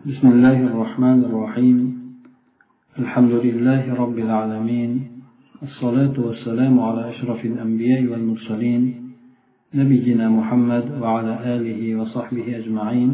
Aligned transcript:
بسم 0.00 0.28
الله 0.28 0.58
الرحمن 0.72 1.24
الرحيم. 1.28 1.78
الحمد 2.98 3.32
لله 3.44 3.82
رب 4.02 4.18
العالمين. 4.18 4.90
الصلاة 5.62 6.16
والسلام 6.16 6.80
على 6.80 7.02
أشرف 7.12 7.44
الأنبياء 7.44 8.02
والمرسلين. 8.08 8.82
نبينا 9.74 10.26
محمد 10.28 10.84
وعلى 11.02 11.34
آله 11.54 11.80
وصحبه 12.00 12.46
أجمعين. 12.60 13.10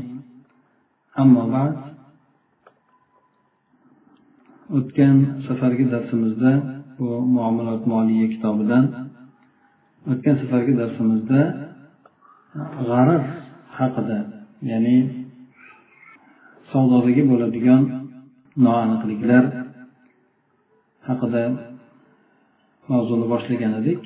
أما 1.19 1.43
بعد 1.55 1.75
o'tgan 4.71 5.43
safargi 5.47 5.91
darsimizda 5.91 6.53
bu 6.99 7.09
muomalat 7.35 7.83
moliya 7.87 8.27
kitobidan 8.31 8.85
o'tgan 10.07 10.35
safargi 10.43 10.73
darsimizda 10.79 11.41
g'arar 12.89 13.23
haqida 13.79 14.19
ya'ni 14.71 15.26
savdodagi 16.77 17.23
bo'ladigan 17.31 17.83
noaniqliklar 18.65 19.45
haqida 21.09 21.43
mavzuni 22.91 23.27
boshlagan 23.33 23.73
edik. 23.81 24.01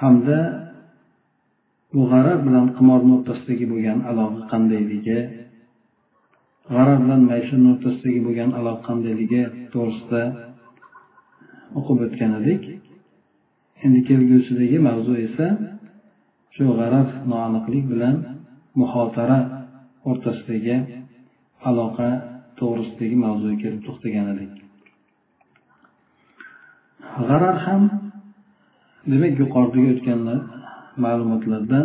Hamda 0.00 0.38
bu 1.92 2.02
g'arar 2.12 2.38
bilan 2.46 2.66
qimorni 2.76 3.12
o'rtasidagi 3.16 3.66
bo'lgan 3.72 3.98
aloqa 4.10 4.42
qandayligi 4.52 5.18
g'arar 6.74 6.98
bilan 7.04 7.20
maysirni 7.30 7.68
o'rtasidagi 7.74 8.20
bo'lgan 8.26 8.50
aloqa 8.58 8.82
qandayligi 8.88 9.42
to'g'risida 9.72 10.22
o'qib 11.78 11.98
o'tgan 12.06 12.32
edik. 12.40 12.62
Endi 13.84 14.00
kelgusidagi 14.08 14.78
mavzu 14.88 15.14
esa 15.26 15.46
shu 16.54 16.64
g'arar 16.78 17.06
noaniqlik 17.32 17.84
bilan 17.92 18.16
muxotara 18.80 19.38
o'rtasidagi 20.08 20.76
aloqa 21.68 22.08
to'g'risidagi 22.58 23.16
mavzuga 23.24 23.56
kelib 23.62 23.80
to'xtagan 23.86 24.26
edik 24.34 24.52
g'arar 27.28 27.56
ham 27.66 27.82
demak 29.10 29.32
yuqoridagi 29.42 29.88
o'tganlar 29.94 30.40
ma'lumotlardan 31.04 31.84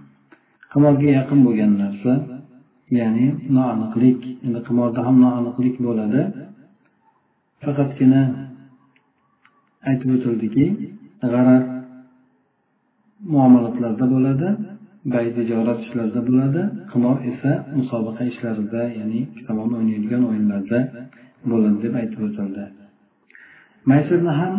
qimorga 0.72 1.08
yaqin 1.18 1.38
bo'lgan 1.46 1.72
narsa 1.82 2.12
ya'ni 2.98 3.26
noaniqlik. 3.56 4.20
Endi 4.46 4.60
qimorda 4.68 5.00
ham 5.06 5.16
noaniqlik 5.24 5.76
bo'ladi. 5.86 6.20
Faqatgina 7.64 8.22
aytib 9.88 10.08
o'tildiki 10.16 10.64
g'arar 11.32 11.62
muomalatlarda 13.34 14.04
bo'ladi. 14.14 14.48
Bay 15.12 15.26
tijorat 15.36 15.78
ishlarida 15.86 16.20
bo'ladi. 16.28 16.62
Qimor 16.92 17.16
esa 17.30 17.52
musobaqa 17.78 18.22
ishlarida 18.32 18.82
ya'ni 18.98 19.18
ikki 19.26 19.42
tomon 19.48 19.70
o'ynaydigan 19.78 20.22
o'yinlarda 20.30 20.78
bo'ladi 21.50 21.78
deb 21.84 21.94
aytib 22.00 22.20
o'tildi. 22.28 22.64
Maysirni 23.90 24.32
ham 24.40 24.54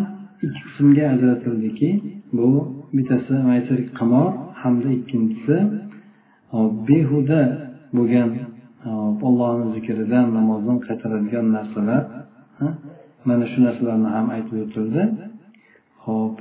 ikki 0.46 0.62
qismga 0.68 1.04
ajratildiki 1.14 1.90
bu 2.38 2.50
bittasi 2.96 3.34
maysir 3.50 3.80
qimor 4.00 4.30
hamda 4.62 4.90
ikkinchisi 5.00 5.56
behuda 6.88 7.42
bo'lgan 7.98 8.30
ollohni 9.28 9.68
zikridan 9.76 10.26
namozdan 10.38 10.78
qaytaradigan 10.88 11.46
narsalar 11.58 12.04
mana 13.28 13.46
shu 13.52 13.60
narsalarni 13.68 14.10
ham 14.16 14.26
aytib 14.36 14.56
o'tildi. 14.66 15.04
Ho'p 16.06 16.36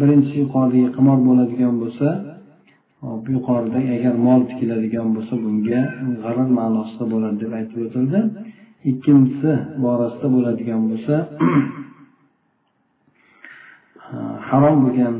birinchi 0.00 0.34
yuqoridagi 0.42 0.88
qimor 0.96 1.18
bo'ladigan 1.28 1.74
bo'lsa 1.82 2.08
hop 3.08 3.24
yuqorida 3.34 3.78
agar 3.96 4.14
mol 4.26 4.40
tikiladigan 4.50 5.08
bo'lsa 5.16 5.34
bunga 5.44 5.80
g'arar 6.22 6.48
ma'nosida 6.58 7.04
bo'ladi 7.12 7.36
deb 7.42 7.52
aytib 7.58 7.78
o'tildi. 7.86 8.20
Ikkinchisi 8.90 9.52
borasida 9.84 10.26
bo'ladigan 10.34 10.82
bo'lsa 10.90 11.14
harom 14.48 14.76
bo'lgan 14.84 15.14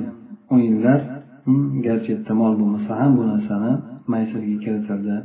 o'yinlar 0.55 1.01
hmm, 1.47 1.67
garchi 1.87 2.09
yerda 2.15 2.33
mol 2.41 2.53
bo'lmasa 2.61 2.91
ham 3.01 3.11
bu 3.19 3.23
narsani 3.33 3.73
maysirga 4.13 4.57
kiritildi. 4.65 5.17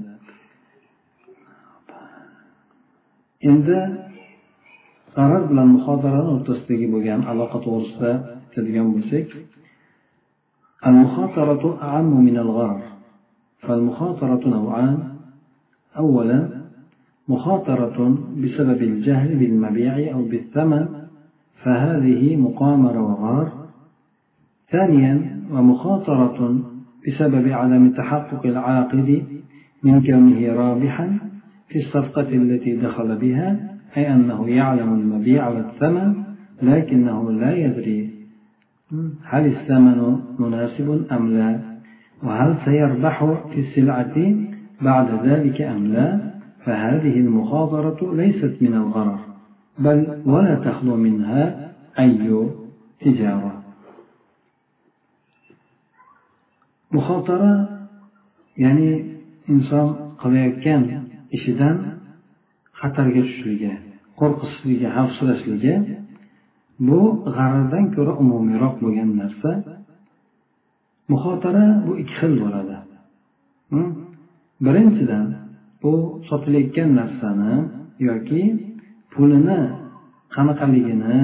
Endi 3.51 3.77
g'arar 5.17 5.43
bilan 5.49 5.67
muhodarani 5.75 6.29
o'rtasidagi 6.35 6.87
bo'lgan 6.93 7.21
aloqa 7.31 7.57
to'g'risida 7.65 8.11
aytadigan 8.45 8.87
bo'lsak 8.95 9.27
المخاطرة 10.87 11.79
أعم 11.81 12.23
من 12.23 12.37
الغرر 12.37 12.81
فالمخاطرة 13.61 14.49
نوعان. 14.49 15.09
أولا 15.97 16.49
مخاطرة 17.27 18.17
بسبب 18.37 18.81
الجهل 18.81 19.35
بالمبيع 19.35 20.13
أو 20.13 20.23
بالثمن 20.23 20.87
فهذه 21.63 22.35
مقامرة 22.35 23.01
وغرر 23.01 23.51
ثانيا 24.71 25.41
ومخاطرة 25.51 26.59
بسبب 27.07 27.47
عدم 27.47 27.91
تحقق 27.91 28.45
العاقد 28.45 29.23
من 29.83 30.01
كونه 30.01 30.53
رابحا 30.53 31.19
في 31.67 31.79
الصفقة 31.79 32.29
التي 32.29 32.75
دخل 32.75 33.15
بها 33.15 33.77
أي 33.97 34.13
أنه 34.13 34.49
يعلم 34.49 34.93
المبيع 34.93 35.47
والثمن 35.47 36.23
لكنه 36.61 37.31
لا 37.31 37.55
يدري 37.55 38.08
هل 39.23 39.45
الثمن 39.45 40.19
مناسب 40.39 41.05
أم 41.11 41.33
لا؟ 41.33 41.59
وهل 42.23 42.55
سيربح 42.65 43.23
في 43.53 43.59
السلعة 43.59 44.35
بعد 44.81 45.25
ذلك 45.27 45.61
أم 45.61 45.87
لا؟ 45.87 46.31
فهذه 46.65 47.19
المخاطرة 47.19 48.15
ليست 48.15 48.57
من 48.61 48.73
الغرر 48.73 49.19
بل 49.79 50.21
ولا 50.25 50.55
تخلو 50.55 50.95
منها 50.95 51.71
أي 51.99 52.47
تجارة. 53.01 53.63
مخاطرة 56.91 57.69
يعني 58.57 59.05
إنسان 59.49 60.09
qilayotgan 60.21 60.83
ishidan 61.35 61.77
xatarga 62.79 63.21
tushishligi 63.25 63.71
qo'rqishligi 64.19 64.87
xavfsirashligi 64.95 65.73
bu 66.87 66.99
g'arardan 67.35 67.85
ko'ra 67.95 68.13
umumiyroq 68.23 68.75
bo'lgan 68.83 69.09
narsa. 69.21 69.51
Muxotara 71.11 71.65
bu 71.85 71.91
ikki 72.01 72.15
xil 72.19 72.33
bo'ladi. 72.43 72.75
Birinchidan 74.65 75.25
bu 75.83 75.93
sotilayotgan 76.29 76.89
narsani 76.99 77.53
yoki 78.09 78.41
pulini 79.13 79.61
qanaqaligini 80.35 81.19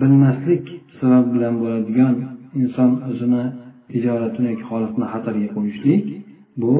bilmaslik 0.00 0.64
sabab 0.98 1.26
bilan 1.34 1.54
bo'ladigan 1.62 2.14
inson 2.60 2.90
o'zini 3.10 3.44
tijoratini 3.90 4.48
yoki 4.52 4.64
holatini 4.70 5.06
xatarga 5.12 5.48
qo'yishlik 5.56 6.04
bu 6.62 6.74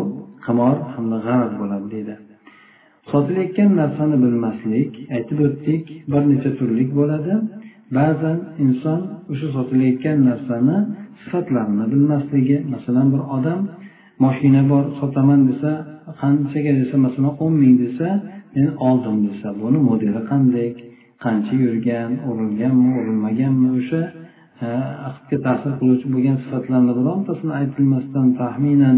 qimor 0.47 0.77
hamda 0.95 1.19
g'arar 1.27 1.53
bo'ladi 1.61 1.87
deydi. 1.95 2.15
Sotilayotgan 3.13 3.71
narsani 3.81 4.17
bilmaslik 4.25 4.91
aytib 5.17 5.39
o'tdik 5.47 5.85
bir 6.13 6.23
necha 6.33 6.51
turlik 6.59 6.91
bo'ladi. 7.01 7.35
Ba'zan 7.95 8.39
inson 8.65 9.01
o'sha 9.33 9.49
sotilayotgan 9.57 10.19
narsani 10.29 10.77
sifatlarini 11.23 11.85
bilmasligi 11.93 12.57
masalan 12.75 13.07
bir 13.15 13.23
odam 13.37 13.61
moshina 14.25 14.63
bor 14.73 14.85
sotaman 15.01 15.41
desa 15.51 15.71
qanchaga? 16.21 16.73
desa 16.81 16.97
masalan 17.07 17.33
o'n 17.45 17.55
ming 17.63 17.75
desa 17.85 18.09
men 18.55 18.69
oldim 18.89 19.17
desa 19.29 19.49
buni 19.61 19.79
modeli 19.89 20.21
qanday? 20.31 20.69
Qancha 21.25 21.55
yurgan 21.65 22.11
urilganmi 22.31 22.89
urilmaganmi? 23.01 23.69
O'sha 23.79 24.03
e, 24.65 24.69
aqdga 25.09 25.37
ta'sir 25.47 25.73
qiluvchi 25.81 26.07
bo'lgan 26.15 26.37
sifatlarni 26.45 26.93
birontasini 26.99 27.53
aytilmasdan 27.61 28.27
taxminan 28.41 28.97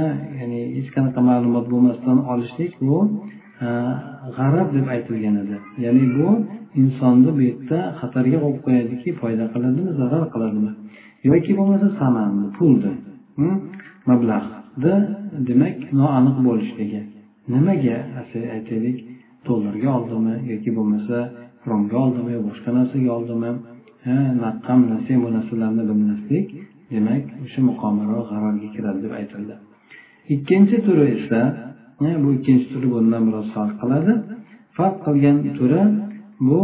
e, 0.00 0.04
ya'ni 0.38 0.60
hech 0.76 0.88
qanaqa 0.96 1.20
ma'lumot 1.30 1.66
bo'lmasdan 1.72 2.18
olishlik 2.32 2.72
bu 2.88 2.98
e, 3.66 3.68
g'arab 4.36 4.68
deb 4.76 4.86
aytilgan 4.94 5.36
edi. 5.42 5.56
Ya'ni 5.84 6.04
bu 6.16 6.28
insonni 6.80 7.30
bu 7.36 7.40
yerda 7.48 7.78
xatarga 8.00 8.38
qo'yib 8.44 8.60
qo'yadiki 8.66 9.08
foyda 9.20 9.44
qiladimi 9.54 9.90
zarar 10.00 10.24
qiladimi? 10.34 10.72
Yoki 11.30 11.52
bo'lmasa 11.58 11.88
samanni 12.00 12.46
pulni 12.56 12.92
hm? 13.38 13.56
mablag'ni 14.10 14.94
demak 15.48 15.76
noaniq 16.00 16.36
bo'lishligi. 16.48 17.00
Nimaga 17.54 17.96
aytaylik? 18.56 18.98
Dollarga 19.46 19.88
oldimi 19.98 20.34
yoki 20.52 20.70
bo'lmasa 20.78 21.16
romga 21.70 21.96
oldimi 22.04 22.30
yo 22.36 22.40
boshqa 22.48 22.70
narsaga 22.78 23.10
oldimi? 23.18 23.50
Naqqam 24.44 24.80
nasiya 24.92 25.16
bu 25.24 25.28
narsalarni 25.36 25.82
bilmaslik 25.90 26.46
demak 26.92 27.24
o'sha 27.44 27.60
muqomaro 27.68 28.18
g'arorga 28.30 28.68
kiradi 28.74 29.00
deb 29.04 29.12
aytildi. 29.20 29.54
Ikkinchi 30.34 30.76
turi 30.86 31.04
esa 31.16 31.40
E, 32.06 32.08
bu 32.22 32.28
ikkinchi 32.36 32.66
turi 32.72 32.86
bundan 32.94 33.22
biroz 33.28 33.48
farq 33.56 33.74
qiladi. 33.82 34.12
Farq 34.76 34.96
qilgan 35.06 35.36
turi 35.58 35.82
bu 36.48 36.60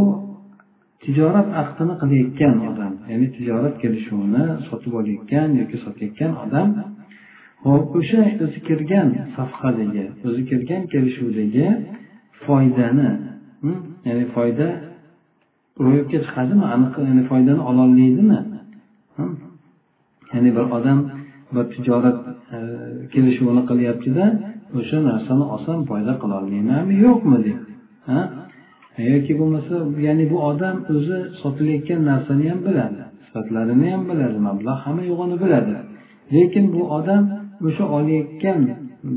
tijorat 1.04 1.48
ahdini 1.62 1.94
qilayotgan 2.02 2.54
odam. 2.70 2.92
Ya'ni 3.10 3.28
tijorat 3.37 3.75
kelishuvini 3.82 4.44
sotib 4.69 4.92
olayotgan 5.00 5.48
yoki 5.60 5.76
sotayotgan 5.84 6.32
odam. 6.44 6.69
Hop 7.66 7.87
o'sha 7.98 8.20
o'zi 8.44 8.58
kirgan 8.69 9.08
safhadagi 9.37 10.04
o'zi 10.28 10.42
kirgan 10.50 10.82
kelishuvdagi 10.92 11.66
foydani 12.44 13.10
hm? 13.62 13.78
ya'ni 14.08 14.25
foyda 14.34 14.66
ro'yobga 15.84 16.19
chiqadimi? 16.26 16.64
Aniq 16.75 16.94
ya'ni 17.08 17.22
foydani 17.31 17.62
ololmaydimi? 17.70 18.38
Hm? 19.16 19.32
Ya'ni 20.32 20.50
bir 20.56 20.64
odam 20.76 20.98
bir 21.54 21.64
tijorat 21.75 22.19
e, 22.54 22.58
kelishuvini 23.12 23.62
qilyaptida 23.70 24.25
o'sha 24.78 24.99
narsani 25.08 25.44
olsam 25.55 25.78
foyda 25.90 26.12
qilolmaymanmi 26.22 26.94
yo'qmi 27.06 27.38
deb. 27.46 27.58
Yoki 29.12 29.32
bo'lmasa 29.40 29.75
ya'ni 30.06 30.25
bu 30.32 30.38
odam 30.50 30.76
o'zi 30.94 31.19
sotilayotgan 31.43 32.00
narsani 32.11 32.44
ham 32.50 32.61
biladi 32.69 33.02
sifatlarini 33.25 33.87
ham 33.94 34.02
biladi 34.11 34.38
mablag' 34.49 34.81
hamma 34.84 35.02
yo'g'ini 35.11 35.37
biladi. 35.43 35.75
Lekin 36.34 36.64
bu 36.75 36.82
odam 36.99 37.22
o'sha 37.67 37.84
olayotgan 37.96 38.61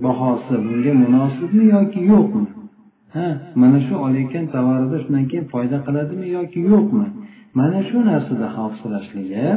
bahosi 0.06 0.56
bunga 0.66 0.94
munosibmi 1.04 1.66
yoki 1.76 2.00
yo'qmi? 2.14 2.48
Ha 3.16 3.28
mana 3.62 3.80
shu 3.86 3.94
olayotgan 4.06 4.46
tovarida 4.56 4.98
shundan 5.04 5.26
keyin 5.30 5.46
foyda 5.54 5.78
qiladimi 5.86 6.28
yoki 6.38 6.60
yo'qmi? 6.72 7.08
Mana 7.60 7.80
shu 7.90 7.98
narsada 8.10 8.48
xavfsirashligi 8.58 9.48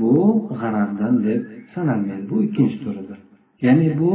bu 0.00 0.16
g'arardan 0.60 1.14
deb 1.26 1.40
sanalmaydi 1.74 2.24
bu 2.30 2.36
ikkinchi 2.46 2.76
turidir. 2.84 3.18
Ya'ni 3.66 3.88
bu 4.00 4.12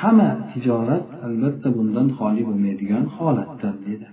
hamma 0.00 0.30
tijorat 0.52 1.06
albatta 1.26 1.68
bundan 1.76 2.06
xoli 2.18 2.42
bo'lmaydigan 2.48 3.04
holatdir 3.16 3.74
dedi. 3.86 4.06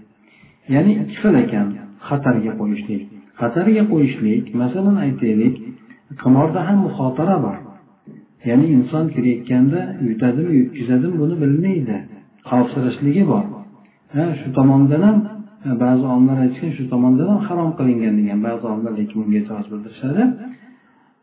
Ya'ni 0.73 0.91
ikki 1.01 1.15
xil 1.21 1.35
ekan 1.43 1.67
xatarga 2.07 2.51
qo'yishlik. 2.61 3.01
Xatarga 3.41 3.83
qo'yishlik 3.91 4.43
masalan 4.61 4.97
aytaylik 5.05 5.55
qimorda 6.21 6.59
ham 6.67 6.77
muxotara 6.85 7.37
bor. 7.45 7.57
Ya'ni 8.49 8.65
inson 8.77 9.05
kirayotganda 9.13 9.81
yutadimi 10.07 10.51
yutkazadimi 10.61 11.15
buni 11.21 11.35
bilmaydi. 11.43 11.97
Xavfsirashligi 12.49 13.23
bor. 13.31 13.45
Ha 14.15 14.25
shu 14.39 14.47
tomondan 14.57 15.01
ham 15.07 15.17
ba'zi 15.83 16.03
olimlar 16.13 16.37
aytishgan 16.45 16.71
shu 16.77 16.83
tomondan 16.93 17.27
ham 17.31 17.39
harom 17.47 17.69
qilingan 17.79 18.13
degan. 18.19 18.39
Ba'zi 18.47 18.63
olimlar 18.71 18.93
lekin 18.99 19.15
bunga 19.21 19.37
e'tiroz 19.41 19.65
bildirishadi. 19.71 20.23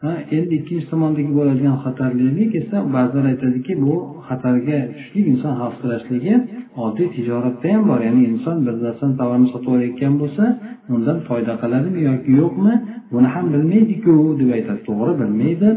Endi 0.06 0.54
ikkinchi 0.60 0.86
tomondagi 0.92 1.32
bo'ladigan 1.38 1.76
xatarlilik 1.84 2.50
esa 2.60 2.76
ba'zilar 2.94 3.24
aytadiki 3.32 3.72
bu 3.84 3.94
xatarga 4.28 4.78
tushishlik 4.92 5.26
inson 5.32 5.52
xavfsirashligi 5.60 6.34
oddiy 6.84 7.08
tijoratda 7.16 7.68
ham 7.74 7.82
bor. 7.90 8.00
Ya'ni 8.08 8.22
inson 8.32 8.56
bir 8.66 8.74
narsani 8.86 9.14
tovarni 9.20 9.46
sotib 9.52 9.70
olayotgan 9.74 10.14
bo'lsa 10.22 10.44
undan 10.94 11.18
foyda 11.28 11.52
qiladimi 11.62 12.00
yoki 12.10 12.30
yo'qmi 12.40 12.74
buni 13.12 13.28
ham 13.34 13.44
bilmaydiku 13.54 14.14
deb 14.40 14.50
aytadi. 14.56 14.80
To'g'ri 14.88 15.12
bilmaydi. 15.20 15.68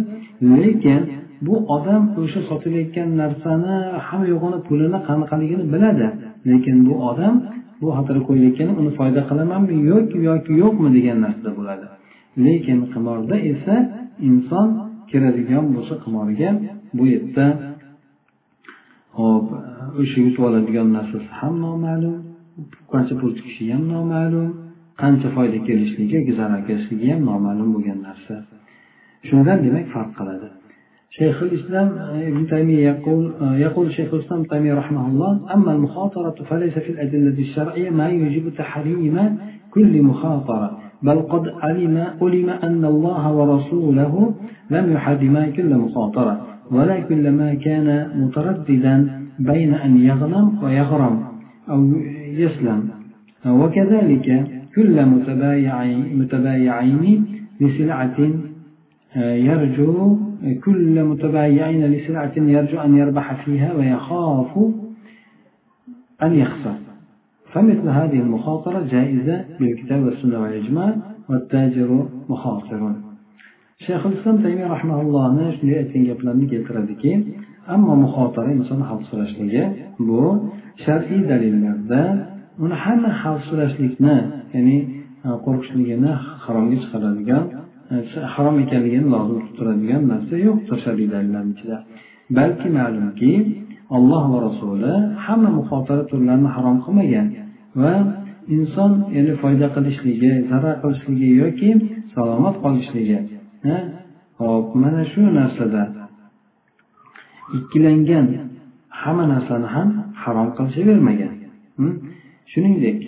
Lekin 0.57 1.01
bu 1.45 1.55
odam 1.75 2.01
o'sha 2.21 2.39
sotilayotgan 2.49 3.09
narsani 3.21 3.75
hamma 4.07 4.25
yo'g'ini 4.33 4.59
pulini 4.67 4.99
qanaqaligini 5.07 5.65
biladi. 5.73 6.07
Lekin 6.49 6.77
bu 6.87 6.93
odam 7.09 7.35
bu 7.81 7.87
xatarga 7.97 8.23
qo'yilayotgan 8.29 8.69
uni 8.81 8.91
foyda 8.99 9.21
qilamanmi 9.29 9.75
yoki 9.91 10.17
yoki 10.29 10.51
yo'qmi 10.63 10.89
degan 10.97 11.17
narsada 11.25 11.51
bo'ladi. 11.59 11.85
Lekin 12.45 12.77
qimorda 12.93 13.35
esa 13.53 13.75
inson 14.28 14.68
kiradigan 15.10 15.64
bo'lsa 15.74 15.94
qimorga 16.04 16.50
bu 16.96 17.04
yerda 17.12 17.46
hop 19.18 19.46
o'sha 20.00 20.18
yutib 20.26 20.42
oladigan 20.48 20.88
narsasi 20.96 21.28
ham 21.40 21.54
noma'lum 21.66 22.16
qancha 22.92 23.14
pul 23.20 23.30
chiqishi 23.38 23.64
ham 23.74 23.84
noma'lum 23.94 24.48
qancha 25.02 25.28
foyda 25.36 25.58
kelishligi 25.68 26.12
yoki 26.18 26.32
zarar 26.40 26.60
kelishligi 26.68 27.06
ham 27.12 27.22
noma'lum 27.30 27.68
bo'lgan 27.74 27.98
narsa 28.08 28.34
shundan 29.28 29.58
demak 29.66 29.86
farq 29.94 30.12
qiladi 30.20 30.48
شيخ 31.18 31.42
الإسلام 31.42 31.88
ابن 32.30 32.46
تيمية 32.46 32.90
يقول 32.92 33.22
يقول 33.66 33.92
شيخ 33.92 34.14
الإسلام 34.14 34.40
ابن 34.40 34.48
تيمية 34.48 34.74
رحمه 34.74 35.04
الله 35.10 35.54
أما 35.54 35.70
المخاطرة 35.72 36.36
فليس 36.50 36.74
في 36.78 36.90
الأدلة 36.94 37.38
الشرعية 37.46 37.90
ما 37.90 38.06
يوجب 38.08 38.44
تحريم 38.62 39.16
كل 39.70 40.02
مخاطرة 40.02 40.70
بل 41.03 41.21
قد 41.21 41.47
علم 41.61 41.95
علم 42.21 42.49
أن 42.49 42.85
الله 42.85 43.33
ورسوله 43.33 44.33
لم 44.71 44.91
يحرما 44.91 45.43
كل 45.49 45.77
مخاطرة 45.77 46.47
ولا 46.71 46.99
كل 46.99 47.31
ما 47.31 47.53
كان 47.53 47.87
مترددا 48.21 48.95
بين 49.39 49.73
أن 49.73 49.97
يغنم 49.97 50.63
ويغرم 50.63 51.23
أو 51.69 51.79
يسلم. 52.43 52.89
وكذلك 53.45 54.27
كل 54.75 55.05
متبايعين 55.05 56.19
متبايعين 56.19 57.25
لسلعة 57.61 58.17
يرجو 59.15 60.17
كل 60.65 61.03
متبايعين 61.03 61.81
لسلعة 61.85 62.31
يرجو 62.37 62.77
أن 62.85 62.97
يربح 62.97 63.45
فيها 63.45 63.73
ويخاف 63.73 64.57
أن 66.23 66.31
يخسر. 66.35 66.90
فمثل 67.52 67.88
هذه 67.88 68.18
المخاطرة 68.20 68.80
جائزة 68.94 69.44
بالكتاب 69.60 70.04
والسنة 70.04 70.42
والإجماع 70.42 70.96
والتاجر 71.28 72.08
مخاطر 72.28 72.92
شيخ 73.86 74.06
الإسلام 74.06 74.36
تيمية 74.42 74.66
رحمه 74.66 75.00
الله 75.00 75.24
shunday 75.56 75.78
aytgan 75.82 76.04
gaplarni 76.10 76.46
keltiradiki 76.52 77.12
ammo 77.74 77.92
muxotara 78.04 78.50
inson 78.56 78.80
xavfsirashligi 78.90 79.62
bu 80.08 80.22
shar'iy 80.84 81.22
dalillarda 81.30 82.02
uni 82.64 82.76
hamma 82.84 83.10
xavfsirashlikni 83.22 84.16
ya'ni 84.54 84.78
qo'rqishligini 85.44 86.12
haromga 86.44 86.76
chiqaradigan 86.82 87.44
harom 88.34 88.56
ekanligini 88.64 89.08
lozim 89.14 89.36
tutib 89.40 89.54
turadigan 89.58 90.02
narsa 90.12 90.34
yo'qdir 90.46 90.76
shar'iy 90.84 91.08
dalillarni 91.14 91.52
ichida 91.56 91.76
balki 92.38 92.68
ma'lumki 92.78 93.32
alloh 93.96 94.22
va 94.32 94.38
rasuli 94.48 94.94
hamma 95.26 95.50
muxotara 95.58 96.02
turlarini 96.10 96.50
harom 96.56 96.76
qilmagan 96.84 97.26
va 97.81 97.93
inson 98.55 98.91
ya'ni 99.15 99.33
foyda 99.41 99.67
qilishligi 99.75 100.31
zarar 100.51 100.75
qilishligi 100.83 101.29
yoki 101.41 101.69
salomat 102.13 102.55
qolishligi. 102.63 103.17
Hop 104.39 104.67
mana 104.83 105.03
shu 105.11 105.21
narsada. 105.39 105.83
Ikkilangan 107.57 108.27
hamma 109.01 109.25
narsani 109.33 109.67
ham 109.75 109.89
harom 110.21 110.49
qilishavermagan. 110.57 111.33
Hm? 111.79 111.93
Shuningdek 112.51 112.99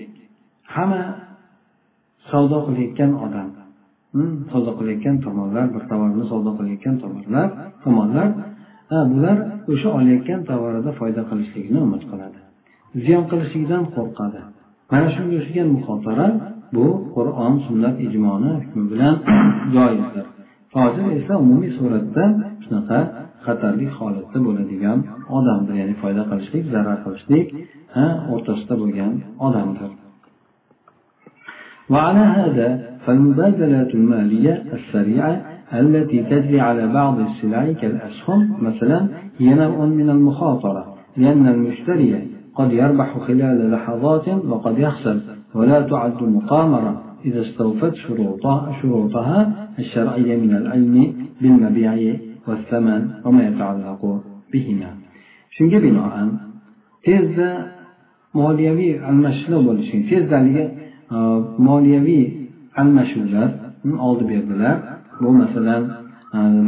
hamma 0.76 1.02
savdo 2.30 2.58
qilayotgan 2.68 3.12
odam 3.26 3.50
hm? 4.16 4.32
savdo 4.52 4.72
qilayotgan 4.80 5.16
tomonlar 5.26 5.66
bir 5.74 5.84
tovarni 5.92 6.24
savdo 6.32 6.52
qilayotgan 6.58 6.96
tomonlar 7.04 7.48
tomonlar 7.84 8.28
bular 9.12 9.38
o'sha 9.74 9.90
olayotgan 9.98 10.42
tovarida 10.50 10.92
foyda 11.00 11.22
qilishlikni 11.30 11.80
umid 11.88 12.04
qiladi. 12.12 12.40
ziyon 13.05 13.25
qilishlikdan 13.31 13.83
qo'rqadi 13.97 14.41
mana 14.93 15.09
shunga 15.15 15.35
o'xshagan 15.41 15.69
muxotara 15.77 16.27
bu 16.75 16.87
qur'on 17.17 17.55
sunnat 17.67 17.97
ijmoni 18.07 18.51
hukmi 18.61 18.85
bilan 18.93 19.15
joizdir 19.75 20.27
fojir 20.73 21.07
esa 21.19 21.35
umumiy 21.45 21.73
suratda 21.79 22.25
shunaqa 22.65 22.99
xatarli 23.47 23.87
holatda 23.99 24.39
bo'ladigan 24.47 24.99
odamdir 25.39 25.75
ya'ni 25.81 25.95
foyda 26.03 26.23
qilishlik 26.31 26.65
zarar 26.75 26.99
qilishlik 27.05 27.47
o'rtasida 28.35 28.75
bo'lgan 28.83 29.13
odamdir 29.47 29.91
وعلى 31.95 32.25
هذا 32.39 32.69
فالمبادلات 33.05 33.91
المالية 34.01 34.55
السريعة 34.79 35.35
التي 35.83 36.19
تجري 36.33 36.61
على 36.69 36.85
بعض 36.99 37.21
السلع 37.21 37.63
كالأسهم 37.81 38.41
مثلا 38.67 38.99
هي 39.39 39.49
نوع 39.63 39.79
من 40.01 40.09
المخاطرة 40.17 40.85
لأن 41.17 41.45
المشتري 41.55 42.13
قد 42.56 42.74
يربح 42.74 43.18
خلال 43.18 43.72
لحظات 43.72 44.28
وقد 44.46 44.80
يخسر 44.80 45.18
ولا 45.56 45.82
تعد 45.82 46.24
مقامرة 46.24 47.04
إذا 47.26 47.42
استوفت 47.42 47.96
شروطها, 47.96 48.76
شروطها 48.82 49.68
الشرعية 49.80 50.36
من 50.38 50.56
العلم 50.56 51.14
بالمبيع 51.42 52.16
والثمن 52.48 53.10
وما 53.26 53.48
يتعلق 53.48 54.22
بهما 54.54 54.90
shunga 55.58 55.80
binoan 55.86 56.30
tezda 57.06 57.50
moliyaviy 58.40 58.94
almashishlar 59.10 59.62
bo'lishi 59.70 59.98
tezdaligi 60.10 60.64
moliyaviy 61.68 62.26
almashuvlar 62.82 63.50
oldi 64.08 64.24
berdilar 64.32 64.78
bu 65.24 65.32
masalan 65.42 65.84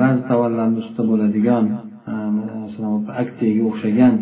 ba'zi 0.01 0.21
tovarlarni 0.29 0.77
ustida 0.83 1.03
bo'ladigan 1.11 1.65
aksiyaga 3.21 3.61
o'xshagan 3.69 4.13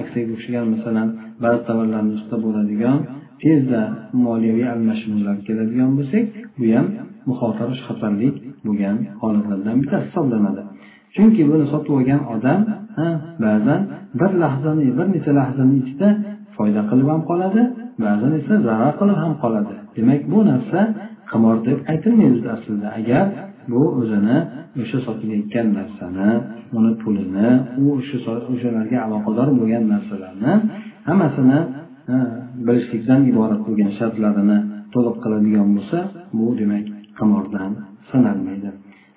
aksiyaga 0.00 0.32
o'xshagan 0.36 0.66
masalan 0.74 1.08
ba'zi 1.44 1.60
tovarlarni 1.68 2.12
ustida 2.18 2.36
bo'ladigan 2.44 2.98
tezda 3.42 3.80
moliyaviy 4.24 4.66
almashinuvlar 4.74 5.36
keladigan 5.46 5.90
bo'lsak 5.98 6.24
bu 6.58 6.66
ham 6.74 6.86
muxotara 7.28 7.74
xatarlik 7.86 8.34
bo'lgan 8.66 8.96
holatlardan 9.20 9.76
bittasi 9.82 10.04
hisoblanadi. 10.08 10.62
Chunki 11.14 11.42
buni 11.50 11.64
sotib 11.72 11.92
olgan 11.98 12.20
odam 12.34 12.60
ba'zan 13.44 13.80
bir 14.20 14.30
lahzani 14.42 14.86
bir 14.98 15.06
necha 15.14 15.32
lahzani 15.40 15.74
ichida 15.82 16.08
foyda 16.56 16.80
qilib 16.90 17.08
ham 17.12 17.22
qoladi 17.30 17.62
ba'zan 18.04 18.32
esa 18.40 18.54
zarar 18.66 18.92
qilib 19.00 19.18
ham 19.24 19.32
qoladi. 19.42 19.74
Demak 19.96 20.22
bu 20.32 20.38
narsa 20.50 20.80
qimor 21.30 21.56
deb 21.68 21.78
aytilmaydi 21.92 22.48
aslida. 22.56 22.88
Agar 23.00 23.24
bu 23.72 23.82
o'zini 24.00 24.36
o'sha 24.80 24.98
sotilayotgan 25.06 25.66
narsani 25.78 26.30
uni 26.76 26.92
pulini 27.02 27.48
u 27.82 27.84
o'sha 27.98 28.32
o'shalarga 28.52 28.98
aloqador 29.06 29.48
bo'lgan 29.58 29.84
narsalarni 29.92 30.52
hammasini 31.08 31.58
bilishlikdan 32.66 33.20
iborat 33.30 33.60
bo'lgan 33.66 33.90
shartlarini 33.98 34.58
to'liq 34.94 35.16
qiladigan 35.24 35.68
bo'lsa 35.76 35.98
bu 36.38 36.46
demak 36.60 36.86
qimordan 37.18 37.70
sanalmaydi. 38.10 38.70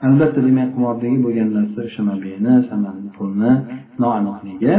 Albatta 0.07 0.39
demak 0.47 0.69
qimordagi 0.75 1.17
bo'lgan 1.25 1.49
narsa 1.57 1.79
o'sha 1.87 2.01
mabeni 2.09 2.53
pulni 3.15 3.51
noaniqligi 4.01 4.73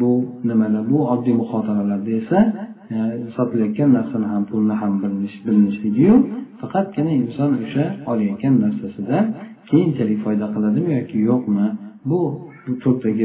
bu 0.00 0.10
nimalar 0.48 0.82
bu 0.92 0.98
oddiy 1.12 1.34
muxotaralarda 1.40 2.12
esa 2.20 2.38
E, 2.94 2.96
sotilayotgan 3.36 3.90
narsani 3.98 4.26
ham 4.32 4.42
pulni 4.50 4.74
ham 4.82 4.92
bilinishligiyu 5.46 6.14
faqatgina 6.60 7.12
inson 7.22 7.50
o'sha 7.64 7.84
olayotgan 8.10 8.54
narsasida 8.64 9.18
keyinchalik 9.68 10.18
foyda 10.24 10.46
qiladimi 10.54 10.90
yoki 10.98 11.18
yo'qmi? 11.30 11.66
Bu 12.10 12.20
bu 12.66 12.72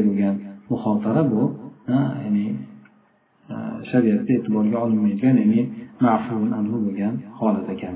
bo'lgan 0.08 0.36
muxotara 0.72 1.24
bu. 1.34 1.42
Ya'ni 1.94 2.46
e, 3.54 3.56
shariatda 3.90 4.32
e'tiborga 4.38 4.78
olinmaydigan 4.86 5.36
ya'ni 5.44 5.62
anhu 6.60 6.78
bo'lgan 6.86 7.14
holat 7.40 7.68
ekan. 7.76 7.96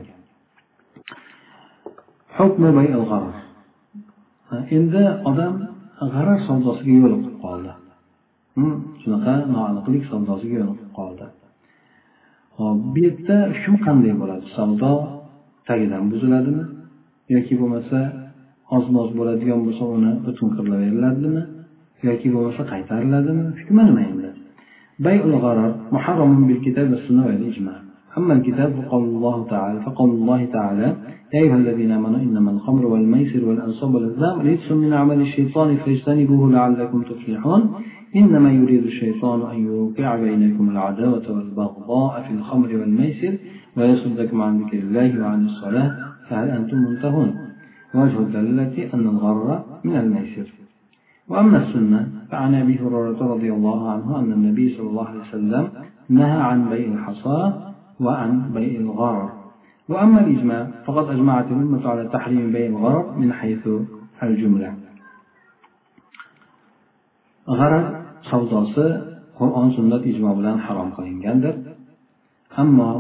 Endi 4.78 5.04
odam 5.30 5.54
g'arar 6.14 6.40
savdosiga 6.48 6.96
yo'liqib 7.04 7.36
qoldi. 7.46 7.72
Hm, 8.58 8.76
shunaqa 9.02 9.34
noaniqlik 9.56 10.04
savdosiga 10.12 10.56
yo'liqib 10.62 10.92
qoldi. 11.00 11.26
hop 12.59 12.79
bu 12.93 12.99
yerda 13.07 13.37
hukm 13.61 13.75
qanday 13.87 14.13
bo'ladi 14.23 14.47
savdo 14.57 14.93
tagidan 15.69 16.05
buziladimi 16.13 16.65
yoki 17.35 17.55
bo'lmasa 17.61 17.99
oz 18.77 18.85
moz 18.97 19.09
bo'ladigan 19.19 19.61
bo'lsa 19.67 19.85
uni 19.97 20.13
butun 20.27 20.49
qilaveriladimi 20.57 21.43
yoki 22.09 22.29
bo'lmasa 22.35 22.63
qaytariladimi 22.73 23.45
hukmi 23.59 23.83
nima 23.89 24.03
endi 24.11 24.31
بيع 25.07 25.25
الغرر 25.25 25.75
محرم 25.93 26.47
بالكتاب 26.47 26.91
والسنة 26.91 27.27
والإجماع 27.27 27.79
أما 28.19 28.33
الكتاب 28.35 28.71
فقول 28.79 29.05
الله 29.05 29.47
تعالى 29.47 29.81
فقول 29.87 30.11
الله 30.11 30.45
تعالى 30.45 30.97
يا 31.35 31.41
أيها 31.41 31.57
الذين 31.57 31.91
آمنوا 31.91 32.21
إنما 32.27 32.51
الخمر 32.51 32.87
والميسر 32.87 33.45
والأنصاب 33.49 33.95
والأزلام 33.95 34.41
رجس 34.41 34.73
من 34.73 34.93
عمل 34.93 35.21
الشيطان 35.21 35.77
فاجتنبوه 35.77 36.51
لعلكم 36.53 37.03
تفلحون 37.03 37.63
إنما 38.16 38.52
يريد 38.52 38.84
الشيطان 38.84 39.42
أن 39.52 39.66
يوقع 39.66 40.16
بينكم 40.16 40.70
العداوة 40.70 41.32
والبغضاء 41.32 42.22
في 42.22 42.34
الخمر 42.34 42.68
والميسر 42.68 43.38
ويصدكم 43.78 44.42
عن 44.42 44.62
ذكر 44.62 44.78
الله 44.78 45.22
وعن 45.22 45.46
الصلاة 45.46 45.98
فهل 46.30 46.50
أنتم 46.50 46.78
منتهون؟ 46.78 47.36
وجه 47.96 48.20
الدلالة 48.20 48.94
أن 48.94 49.00
الغر 49.00 49.64
من 49.84 49.96
الميسر. 49.96 50.54
وأما 51.28 51.58
السنة 51.58 52.10
فعن 52.32 52.56
أبي 52.56 52.80
هريرة 52.80 53.34
رضي 53.34 53.54
الله 53.54 53.92
عنه 53.92 54.20
أن 54.20 54.32
النبي 54.32 54.78
صلى 54.78 54.90
الله 54.90 55.08
عليه 55.08 55.20
وسلم 55.20 55.70
نهى 56.10 56.42
عن 56.42 56.70
بيع 56.70 56.94
الحصى 56.94 57.54
وعن 58.00 58.52
بيع 58.54 58.80
الغرر 58.80 59.32
وأما 59.90 60.20
الإجماع 60.22 60.72
فقد 60.86 61.10
أجمعت 61.10 61.46
الأمة 61.46 61.90
على 61.90 62.10
تحريم 62.14 62.52
بيع 62.52 62.66
الغرر 62.66 63.18
من 63.18 63.34
حيث 63.34 63.70
الجملة. 64.24 64.76
غرر 67.50 68.03
savdosi 68.30 68.86
qur'on 69.40 69.68
sunnat 69.78 70.04
ijmo 70.12 70.32
bilan 70.40 70.58
harom 70.66 70.90
qilingandir. 70.98 71.56
Ammo 72.62 72.92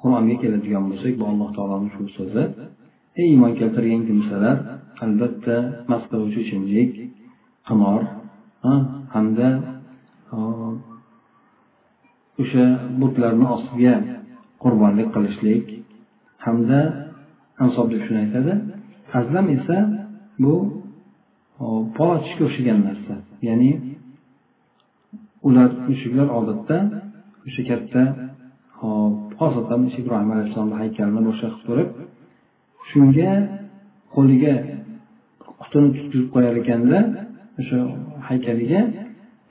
qur'onga 0.00 0.36
keladigan 0.42 0.84
bo'lsak 0.90 1.12
bu 1.20 1.24
alloh 1.32 1.48
taoloni 1.56 1.88
shu 1.94 2.02
so'zi 2.16 2.44
ey 3.20 3.26
iymon 3.32 3.52
keltirgan 3.60 4.02
kimsalar 4.08 4.56
albatta 5.04 5.56
mast 5.90 6.06
qiluvchi 6.10 6.38
ichimlik 6.44 6.92
qimor 7.68 8.00
hamda 9.14 9.48
o'sha 12.42 12.64
butlarni 13.00 13.46
ostiga 13.56 13.94
qurbonlik 14.62 15.08
qilishlik 15.14 15.64
hamda 16.46 16.80
ansob 17.64 17.86
deb 17.92 18.02
shuni 18.06 18.18
aytadi. 18.24 18.52
Azlam 19.18 19.46
esa 19.56 19.76
bu 20.42 20.54
polotishga 21.96 22.42
o'xshagan 22.48 22.78
narsa. 22.88 23.14
Ya'ni 23.48 23.70
ular 25.46 25.70
mushuklar 25.88 26.28
odatda 26.38 26.76
o'sha 27.46 27.62
katta 27.70 28.02
hop 28.80 29.14
xosatan 29.40 29.80
ibrohim 30.00 30.30
alayhissalomni 30.34 30.76
haykalini 30.82 31.20
boshqa 31.28 31.48
qilib 31.50 31.62
turib 31.66 31.88
shunga 32.90 33.30
qo'liga 34.14 34.54
qutini 35.60 35.88
tutkizib 35.96 36.28
qo'yar 36.34 36.54
ekanda 36.62 36.98
o'sha 37.60 37.78
haykaliga 38.28 38.80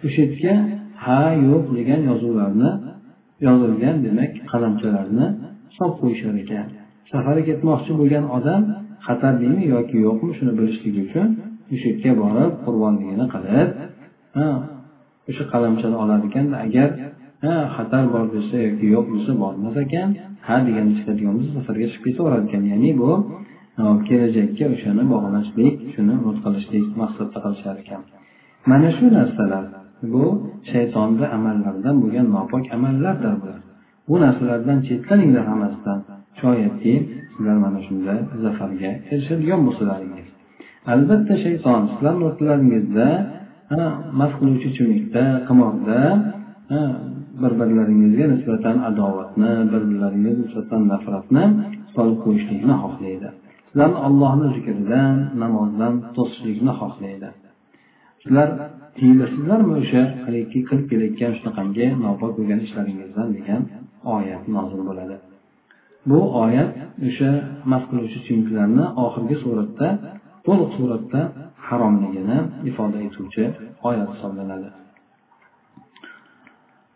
o'sha 0.06 0.22
yerga 0.26 0.54
ha 1.04 1.22
yo'q 1.48 1.66
degan 1.78 2.02
yozuvlarni 2.10 2.72
yozilgan 3.48 3.96
demak 4.06 4.32
qalamchalarni 4.52 5.28
solib 5.78 5.96
qo'yishar 6.02 6.34
ekan. 6.44 6.66
Safarga 7.12 7.44
ketmoqchi 7.50 7.92
bo'lgan 8.00 8.26
odam 8.38 8.62
xatarlimi 9.08 9.64
yoki 9.76 9.98
yo'qmi 10.08 10.32
shuni 10.38 10.54
bilishligi 10.60 11.00
uchun 11.08 11.28
o'sha 11.74 11.88
yerga 11.92 12.12
borib 12.22 12.52
qurbonligini 12.66 13.26
qilib 13.34 13.70
o'sha 15.30 15.44
qalamchani 15.54 15.98
olar 16.04 16.20
ekanda 16.28 16.56
agar 16.68 16.90
ha 17.44 17.54
xatar 17.76 18.04
bor 18.14 18.26
desa 18.36 18.56
yoki 18.68 18.86
yo'q 18.96 19.06
desa 19.16 19.32
bormas 19.44 19.76
ekan 19.86 20.10
ha 20.48 20.56
deganda 20.68 20.94
chiqadigan 20.98 21.34
bo'lsa 21.38 21.52
safarga 21.58 21.88
chiqib 21.94 22.04
ketaverar 22.08 22.42
ekan 22.48 22.64
ya'ni 22.72 22.92
bu 23.02 23.12
kelajakka 24.08 24.66
o'shani 24.76 25.04
bog'lashlik 25.14 25.76
shuni 25.94 26.14
umid 26.22 26.38
qilishlik 26.46 26.86
maqsadda 27.02 27.38
qilishar 27.46 27.76
ekan. 27.84 28.02
Mana 28.72 28.90
shu 28.98 29.06
narsalar 29.18 29.66
bu 30.14 30.26
shaytonni 30.72 31.26
amallaridan 31.38 31.96
bo'lgan 32.04 32.28
nopok 32.36 32.64
amallardir 32.76 33.34
bular 33.42 33.60
bu 34.10 34.16
narsalardan 34.24 34.78
chetlaninglar 34.88 35.46
hammasidan. 35.52 36.00
Shoyatki 36.42 36.94
sizlar 37.34 37.58
mana 37.66 37.80
shunda 37.88 38.14
zafarga 38.44 38.92
erishadigan 39.12 39.62
bo'lsalaringiz. 39.68 40.28
Albatta 40.94 41.34
shayton 41.46 41.82
sizlarni 41.92 42.24
o'rtalaringizda 42.30 43.08
mast 44.20 44.36
qiluvchi 44.40 44.68
ichimlikda 44.74 45.24
qimorda 45.48 46.00
bir 47.42 47.52
birlaringizga 47.60 48.26
nisbatan 48.34 48.78
adovatni 48.90 49.52
bir 49.72 49.82
birlaringizga 49.90 50.42
nisbatan 50.44 50.82
nafratni 50.94 51.44
solib 51.96 52.18
qo'yishlikni 52.26 52.76
xohlaydi. 52.84 53.28
Sizlarni 53.70 54.00
ollohni 54.08 54.48
zikridan 54.56 55.16
namozdan 55.44 55.94
to'sishlikni 56.16 56.74
xohlaydi. 56.82 57.30
Sizlar 58.24 58.50
tiyilasizlarmi 58.98 59.74
o'sha 59.82 60.02
haligi 60.26 60.60
qilib 60.68 60.86
kelayotgan 60.92 61.32
shunaqangi 61.38 61.86
nopok 62.06 62.32
bo'lgan 62.38 62.60
ishlaringizdan 62.68 63.28
degan 63.38 63.62
oyat 64.16 64.44
nozil 64.56 64.82
bo'ladi. 64.90 65.16
Bu 66.10 66.20
oyat 66.44 66.72
o'sha 67.08 67.32
mast 67.72 67.86
qiluvchi 67.90 68.18
ichimliklarni 68.24 68.86
oxirgi 69.06 69.36
suratda 69.44 69.88
to'liq 70.46 70.70
suratda 70.78 71.22
haromligini 71.70 72.38
ifoda 72.70 72.98
etuvchi 73.08 73.44
oyat 73.88 74.08
hisoblanadi. 74.14 74.70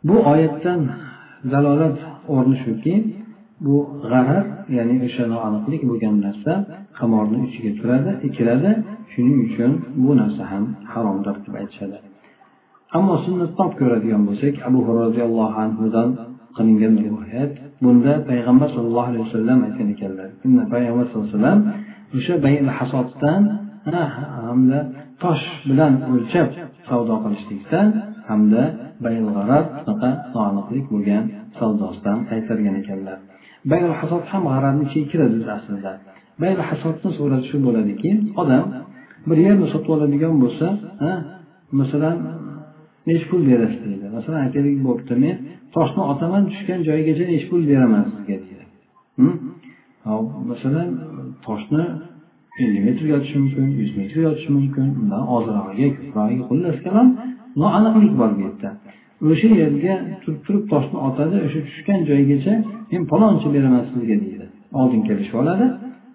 Bu 0.07 0.15
oyatdan 0.31 0.81
dalolat 1.53 1.97
o'rni 2.33 2.57
shuki 2.65 2.93
bu 3.65 3.75
g'arar 4.11 4.45
ya'ni 4.77 4.95
o'sha 5.07 5.23
noaniqlik 5.33 5.81
bo'lgan 5.89 6.15
narsa 6.25 6.53
qimorni 6.99 7.37
ichiga 7.47 7.71
turadi 7.79 8.11
kiradi 8.37 8.71
shuning 9.13 9.37
uchun 9.47 9.71
bu 10.03 10.11
narsa 10.21 10.43
ham 10.51 10.63
haromdir 10.93 11.35
deb 11.45 11.53
aytishadi. 11.61 11.97
Ammo 12.97 13.15
sunnatdan 13.25 13.65
olib 13.67 13.75
ko'radigan 13.81 14.21
bo'lsak 14.29 14.53
abu 14.67 14.79
roziyallohu 15.01 15.57
anhudan 15.65 16.09
qilingan 16.57 16.93
rivoyat 17.05 17.53
bunda 17.83 18.13
payg'ambar 18.29 18.69
sallallohu 18.75 19.07
alayhi 19.11 19.23
vasallam 19.27 19.59
aytgan 19.67 19.87
ekanlar 19.95 20.29
payg'ambar 20.73 21.05
sallallohu 21.09 21.29
alayhi 21.29 21.39
vasallam 21.39 21.59
o'sha 22.17 22.33
hasoddan 22.79 23.41
hamda 23.85 24.79
tosh 25.23 25.45
bilan 25.69 25.93
o'lchab 26.11 26.49
savdo 26.89 27.15
qilishlikda 27.23 27.79
hamda 28.29 28.63
baylg'arar 29.05 29.63
shunaqa 29.77 30.09
noaniqlik 30.35 30.85
bo'lgan 30.93 31.23
savdosidan 31.59 32.17
qaytargan 32.29 32.75
ekanlar. 32.81 33.17
Bayl 33.71 33.91
hasod 33.99 34.23
ham 34.31 34.43
g'ararni 34.51 34.83
ichiga 34.87 35.07
kiradi 35.11 35.37
aslida. 35.57 35.91
Bayl 36.41 36.59
hasodni 36.69 37.09
surati 37.17 37.45
shu 37.51 37.57
bo'ladiki 37.67 38.11
odam 38.41 38.65
bir 39.29 39.37
yerni 39.45 39.67
sotib 39.73 39.91
oladigan 39.95 40.35
bo'lsa 40.43 40.67
masalan 41.79 42.17
nechi 43.09 43.25
pul 43.29 43.41
berasiz 43.49 43.81
deydi. 43.87 44.05
Masalan 44.17 44.39
aytaylik 44.45 44.77
bo'pti 44.87 45.13
men 45.23 45.35
toshni 45.75 46.01
otaman 46.11 46.43
tushgan 46.51 46.79
joyigacha 46.87 47.23
nechi 47.31 47.47
pul 47.51 47.61
beraman 47.71 48.03
sizga 48.13 48.35
deydi. 48.43 48.65
Masalan 50.51 50.89
toshni 51.45 51.85
ellik 52.59 52.81
metr 52.87 53.03
yotishi 53.13 53.37
mumkin 53.43 53.67
yuz 53.79 53.91
metr 53.99 54.17
yotishi 54.27 54.49
mumkin 54.57 54.87
undan 55.01 55.23
ozrog'iga 55.35 55.87
ko'prog'iga 55.97 56.43
xullas 56.49 56.77
kalom 56.85 57.07
noaniqlik 57.61 58.13
bor 58.19 58.29
bu 58.37 58.41
yerda. 58.47 58.69
O'sha 59.31 59.49
yerga 59.61 59.93
turib 60.21 60.41
turib 60.45 60.63
toshni 60.71 60.97
otadi 61.07 61.37
o'sha 61.47 61.59
tushgan 61.67 61.99
joygacha 62.09 62.53
men 62.91 63.03
palonchi 63.11 63.47
beraman 63.55 63.83
sizga 63.91 64.15
deydi. 64.23 64.45
Oldin 64.79 65.01
kelishib 65.07 65.35
oladi. 65.41 65.65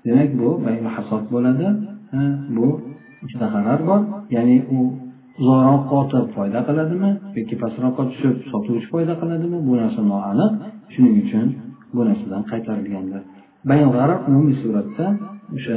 Demak 0.07 0.31
bu 0.41 0.49
hasod 0.97 1.25
bo'ladi. 1.35 1.67
Bu 2.57 2.67
ikkita 3.25 3.47
g'arar 3.55 3.81
bor. 3.89 4.01
Ya'ni 4.37 4.57
u 4.77 4.79
uzoqroqqa 5.41 5.87
qotib 5.93 6.25
foyda 6.37 6.61
qiladimi 6.69 7.11
yoki 7.39 7.55
pastroqqa 7.63 8.03
tushib 8.11 8.35
sotuvchi 8.51 8.87
foyda 8.95 9.15
qiladimi 9.21 9.59
bu 9.69 9.73
narsa 9.81 10.01
noaniq. 10.13 10.51
Shuning 10.93 11.15
uchun 11.23 11.47
bu 11.95 12.01
narsadan 12.09 12.43
qaytarilgandir. 12.51 13.23
Bayon 13.71 13.91
g'arar 13.97 14.19
umumiy 14.29 14.57
suratda 14.63 15.07
o'sha 15.57 15.77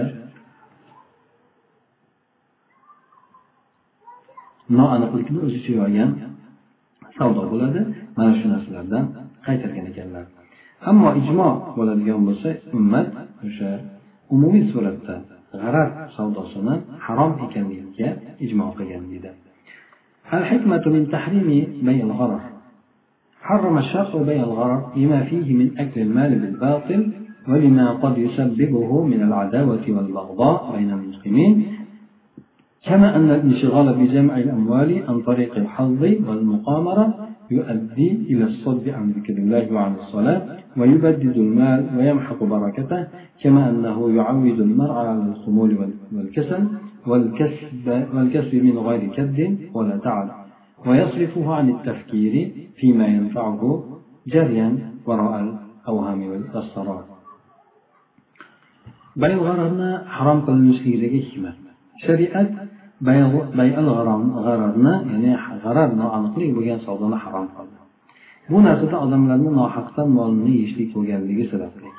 noaniqlikni 4.78 5.38
o'z 5.46 5.52
ichiga 5.60 5.80
olgan 5.86 6.10
savdo 7.18 7.42
bo'ladi 7.52 7.80
mana 8.16 8.32
shu 8.38 8.46
narsalardan 8.54 9.04
qaytargan 9.46 9.86
ekanlar 9.92 10.24
ammo 10.90 11.08
ijmo 11.20 11.48
bo'ladigan 11.78 12.20
bo'lsa 12.28 12.48
ummat 12.78 13.08
o'sha 13.46 13.70
umumiy 14.34 14.64
suratda 14.72 15.14
g'arar 15.60 15.88
savdosini 16.16 16.74
harom 17.06 17.32
ekanligiga 17.46 18.08
ijmo 18.44 18.66
qilgan 18.78 19.04
deydi 19.12 19.32
الحكمة 20.38 20.84
من 20.94 21.02
تحريم 21.14 21.48
بيع 21.82 22.04
الغرر 22.04 22.42
حرم 23.42 23.78
الشرع 23.78 24.22
بيع 24.30 24.42
الغرر 24.50 24.80
لما 24.96 25.20
فيه 25.28 25.48
من 25.60 25.68
أكل 25.78 26.00
المال 26.06 26.30
بالباطل 26.40 27.00
ولما 27.48 27.90
قد 27.90 28.18
يسببه 28.18 29.04
من 29.12 29.22
العداوة 29.22 29.84
والبغضاء 29.88 30.76
بين 30.76 30.90
المسلمين 30.90 31.54
كما 32.85 33.15
أن 33.15 33.31
الانشغال 33.31 33.93
بجمع 33.93 34.37
الأموال 34.37 35.03
عن 35.07 35.21
طريق 35.21 35.55
الحظ 35.55 36.03
والمقامرة 36.27 37.27
يؤدي 37.51 38.11
إلى 38.11 38.43
الصد 38.43 38.89
عن 38.89 39.11
ذكر 39.11 39.33
الله 39.33 39.73
وعن 39.73 39.95
الصلاة 39.95 40.41
ويبدد 40.77 41.37
المال 41.37 41.89
ويمحق 41.97 42.43
بركته 42.43 43.07
كما 43.43 43.69
أنه 43.69 44.15
يعود 44.15 44.59
المرء 44.59 44.91
على 44.91 45.11
الخمول 45.11 45.77
والكسل 46.13 46.67
والكسب, 47.07 47.87
والكسب 48.13 48.55
من 48.55 48.77
غير 48.77 49.11
كد 49.13 49.57
ولا 49.73 49.97
تعب 49.97 50.29
ويصرفه 50.87 51.53
عن 51.53 51.69
التفكير 51.69 52.51
فيما 52.75 53.07
ينفعه 53.07 53.83
جريا 54.27 54.77
وراء 55.05 55.59
الأوهام 55.87 56.21
والسرار 56.53 57.03
بل 59.15 59.33
g'ararni 59.43 59.91
harom 60.15 60.39
qilinishligidagi 60.47 61.19
hikmat 61.27 61.57
shariat 62.05 62.51
bayal 63.07 63.27
g'ararni 64.45 64.93
ya'ni 65.11 65.31
g'arar 65.63 65.89
noaniqlik 66.01 66.51
bo'lgan 66.57 66.79
savdoni 66.85 67.17
harom 67.23 67.47
qildi. 67.55 67.77
Bu 68.51 68.57
narsada 68.67 68.97
odamlarni 69.05 69.51
nohaqdan 69.59 70.07
molini 70.17 70.51
yeyishlik 70.57 70.89
bo'lganligi 70.95 71.45
sababli 71.53 71.89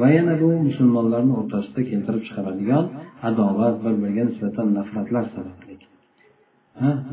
va 0.00 0.06
yana 0.16 0.34
bu 0.42 0.48
musulmonlarni 0.68 1.32
o'rtasida 1.40 1.80
keltirib 1.90 2.22
chiqaradigan 2.26 2.84
adovat 3.28 3.76
bir 3.84 3.94
biriga 4.02 4.24
nisbatan 4.30 4.66
nafratlar 4.78 5.24
sababli. 5.36 5.74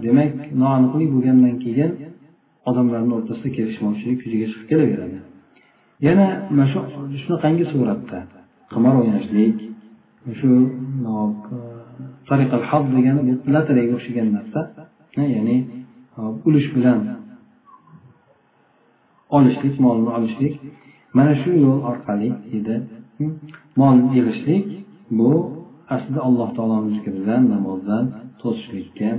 Demak 0.05 0.33
noaniqlik 0.61 1.09
bo'lgandan 1.15 1.55
keyin 1.65 1.91
odamlarni 2.69 3.13
o'rtasida 3.17 3.49
kelishmovchilik 3.57 4.19
yuzaga 4.25 4.47
chiqib 4.51 4.65
kelaveradi. 4.71 5.19
Yana 6.07 6.25
mana 6.55 6.65
shu 6.71 6.79
shunaqangi 7.23 7.65
suratda 7.73 8.19
qimor 8.73 8.95
o'ynashlik 9.01 9.57
shu 10.39 10.49
tariqal 12.29 12.63
haq 12.71 12.83
degani 12.95 13.21
bu 13.27 13.31
lotereyaga 13.55 13.93
o'xshagan 13.99 14.27
narsa. 14.37 14.59
Ya'ni 15.35 15.57
ulush 16.47 16.67
bilan 16.75 16.99
olishlik 19.37 19.75
molni 19.85 20.09
olishlik. 20.17 20.53
Mana 21.17 21.33
shu 21.41 21.49
yo'l 21.65 21.79
orqali 21.91 22.29
deydi 22.51 22.75
hm? 23.17 23.31
mol 23.79 23.97
yig'ishlik 24.15 24.67
bu 25.19 25.31
aslida 25.95 26.19
alloh 26.27 26.49
taoloni 26.57 26.89
zikridan 26.95 27.43
namozdan 27.53 28.03
to'sishlikka 28.41 29.09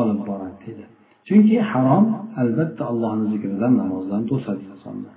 olib 0.00 0.20
boradi 0.28 0.56
deydi 0.64 0.84
chunki 1.28 1.56
harom 1.70 2.04
albatta 2.42 2.82
allohni 2.90 3.26
zikridan 3.32 3.72
namozdan 3.82 4.22
to'sadi 4.30 4.62
insonni 4.72 5.10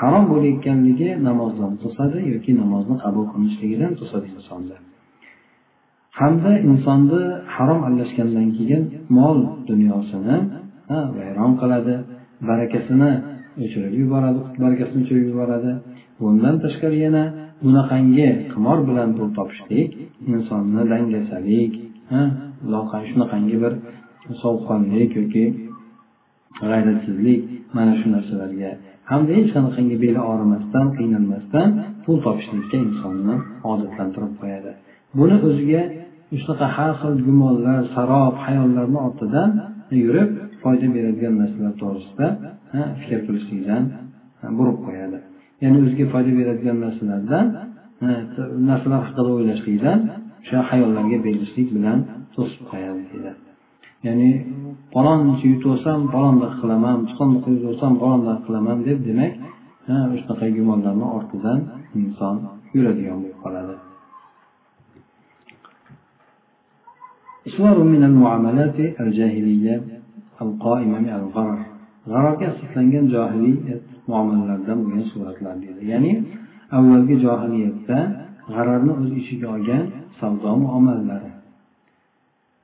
harom 0.00 0.24
bo'layotganligi 0.32 1.08
namozdan 1.28 1.72
to'sadi 1.82 2.18
yoki 2.32 2.52
namozni 2.62 2.96
qabul 3.04 3.24
qilishligidan 3.32 3.92
to'sadi 4.00 4.28
insonni 4.38 4.76
hamda 6.18 6.52
insonni 6.68 7.22
harom 7.54 7.80
aralashgandan 7.86 8.48
keyin 8.58 8.82
mol 9.18 9.38
dunyosini 9.70 10.36
vayron 11.16 11.52
qiladi 11.60 11.94
barakasini 12.48 13.10
o'chirib 13.64 13.94
yuboradi 14.02 14.40
barakasini 14.62 15.00
o'chirib 15.04 15.24
yuboradi. 15.30 15.72
Bundan 16.20 16.54
tashqari 16.64 16.98
yana 17.06 17.24
bunaqangi 17.64 18.28
qimor 18.52 18.78
bilan 18.88 19.08
pul 19.16 19.28
topishlik 19.38 19.90
insonni 20.34 20.82
dangasalik 20.92 21.72
shunaqangi 23.10 23.56
bir 23.62 23.72
sovuqqonlik 24.42 25.10
yoki 25.20 25.44
g'ayratsizlik 26.70 27.40
mana 27.76 27.92
shu 28.00 28.06
narsalarga 28.16 28.70
hamda 29.10 29.30
hech 29.38 29.50
qanaqangi 29.56 29.96
beli 30.04 30.20
og'rimasdan 30.30 30.86
qiynalmasdan 30.98 31.68
pul 32.04 32.16
topishlikka 32.26 32.76
insonni 32.86 33.34
odatlantirib 33.72 34.32
qo'yadi. 34.40 34.72
Buni 35.18 35.36
o'ziga 35.48 35.82
shunaqa 36.38 36.66
har 36.76 36.92
xil 37.00 37.14
gumonlar 37.26 37.80
sarob 37.94 38.34
hayollarni 38.44 38.98
ortidan 39.06 39.50
yurib 40.04 40.30
foyda 40.62 40.86
beradigan 40.96 41.34
narsalar 41.40 41.72
to'g'risida 41.82 42.26
fikr 43.00 43.18
qilishlikdan 43.26 43.82
burib 44.58 44.78
qo'yadi. 44.86 45.18
Ya'ni 45.62 45.76
o'ziga 45.84 46.06
foyda 46.14 46.32
beradigan 46.40 46.76
narsalardan 46.84 47.46
narsalar 48.70 49.00
haqida 49.06 49.30
o'ylashlikdan 49.36 49.98
o'sha 50.42 50.58
hayollarga 50.70 51.18
berilishlik 51.26 51.68
bilan 51.76 51.98
to'sib 52.34 52.62
qo'yadi 52.70 53.02
deydi. 53.10 53.32
Ya'ni 54.06 54.30
palonchi 54.94 55.46
yutolsam 55.54 56.00
olsam 56.06 56.50
qilaman 56.60 56.98
chiqondoq 57.08 57.44
yutolsam 57.56 57.92
olsam 58.08 58.38
qilaman 58.46 58.78
deb 58.88 58.98
demak 59.08 59.32
shunaqa 60.20 60.46
gumonlarni 60.58 61.06
ortidan 61.16 61.58
inson 62.00 62.36
yuradigan 62.74 63.16
bo'lib 63.22 63.38
qoladi. 63.44 63.74
صور 67.46 67.84
من 67.84 68.04
المعاملات 68.04 68.80
الجاهلية 69.00 69.82
القائمة 70.42 70.98
من 70.98 71.08
الغرر. 71.08 71.70
g'arorga 72.08 72.44
asoslangan 72.52 73.04
johiliyat 73.14 73.82
muomalalardan 74.10 74.78
bo'lgan 74.84 75.04
suratlar 75.12 75.54
deydi 75.62 75.82
ya'ni 75.92 76.12
avvalgi 76.76 77.16
johiliyatda 77.24 77.98
g'ararni 78.54 78.92
o'z 79.00 79.10
ichiga 79.20 79.46
olgan 79.56 79.84
savdo 80.20 80.50
muomalalari 80.64 81.32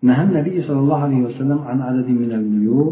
نهى 0.08 0.22
النبي 0.28 0.56
صلى 0.68 0.80
الله 0.84 1.00
عليه 1.06 1.22
وسلم 1.28 1.58
عن 1.68 1.78
عدد 1.88 2.08
من 2.22 2.30
البيوع 2.40 2.88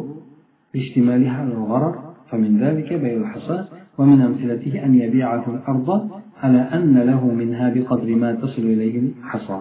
باشتمالها 0.73 1.35
على 1.41 1.53
الغرر 1.59 1.95
فمن 2.29 2.53
ذلك 2.65 2.89
بيع 3.03 3.17
الحصى 3.25 3.59
ومن 3.99 4.19
أمثلته 4.29 4.75
أن 4.87 4.93
يبيعه 5.05 5.45
الأرض 5.55 5.89
على 6.43 6.61
أن 6.77 6.95
له 7.11 7.23
منها 7.41 7.67
بقدر 7.75 8.09
ما 8.23 8.31
تصل 8.43 8.65
إليه 8.75 8.95
الحصى. 9.01 9.59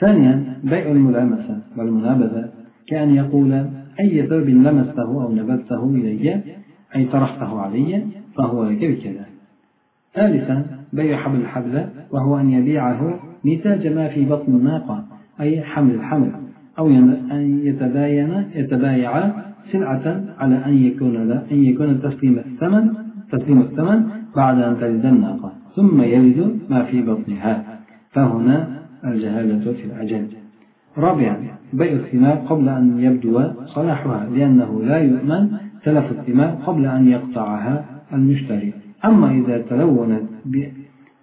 ثانيا 0.00 0.58
بيع 0.64 0.90
الملامسة 0.90 1.58
والمنابذة. 1.76 2.48
كأن 2.86 3.14
يقول 3.14 3.66
أي 4.00 4.26
ثوب 4.26 4.48
لمسته 4.48 5.22
أو 5.24 5.34
نبذته 5.34 5.84
إلي؟ 5.94 6.42
أي 6.96 7.04
طرحته 7.04 7.60
علي؟ 7.60 8.02
فهو 8.36 8.64
لك 8.64 8.84
بكذا 8.84 9.26
ثالثا 10.14 10.66
بيع 10.92 11.16
حبل 11.16 11.40
الحبل 11.40 11.86
وهو 12.10 12.38
أن 12.38 12.50
يبيعه 12.50 13.20
نتاج 13.46 13.86
ما 13.86 14.08
في 14.08 14.24
بطن 14.24 14.54
الناقة 14.54 15.04
أي 15.40 15.62
حمل 15.62 15.94
الحمل 15.94 16.32
أو 16.78 16.86
أن 16.86 17.60
يتباين 17.64 18.44
يتبايع 18.54 19.32
سلعة 19.72 20.24
على 20.38 20.56
أن 20.66 20.84
يكون 20.84 21.16
أن 21.52 21.64
يكون 21.64 22.02
تسليم 22.02 22.38
الثمن 22.38 22.94
تسليم 23.32 23.60
الثمن 23.60 24.04
بعد 24.36 24.58
أن 24.60 24.76
تلد 24.80 25.06
الناقة 25.06 25.52
ثم 25.76 26.02
يلد 26.02 26.58
ما 26.70 26.82
في 26.84 27.02
بطنها. 27.02 27.64
فهنا 28.10 28.77
الجهالة 29.04 29.72
في 29.72 29.84
الأجل 29.84 30.26
رابعا 30.98 31.36
بيع 31.72 31.92
الثمار 31.92 32.36
قبل 32.36 32.68
أن 32.68 33.00
يبدو 33.00 33.42
صلاحها 33.66 34.28
لأنه 34.34 34.82
لا 34.82 34.98
يؤمن 34.98 35.50
تلف 35.84 36.10
الثمار 36.10 36.50
قبل 36.66 36.86
أن 36.86 37.08
يقطعها 37.08 37.84
المشتري. 38.12 38.72
أما 39.04 39.30
إذا 39.30 39.58
تلونت 39.58 40.22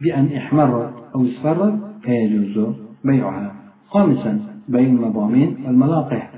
بأن 0.01 0.27
احمرت 0.37 0.93
أو 1.15 1.25
اصفرت 1.25 1.79
فيجوز 2.01 2.75
بيعها. 3.03 3.55
خامسا 3.87 4.39
بيع 4.69 4.87
المضامين 4.87 5.57
والملاقح 5.65 6.31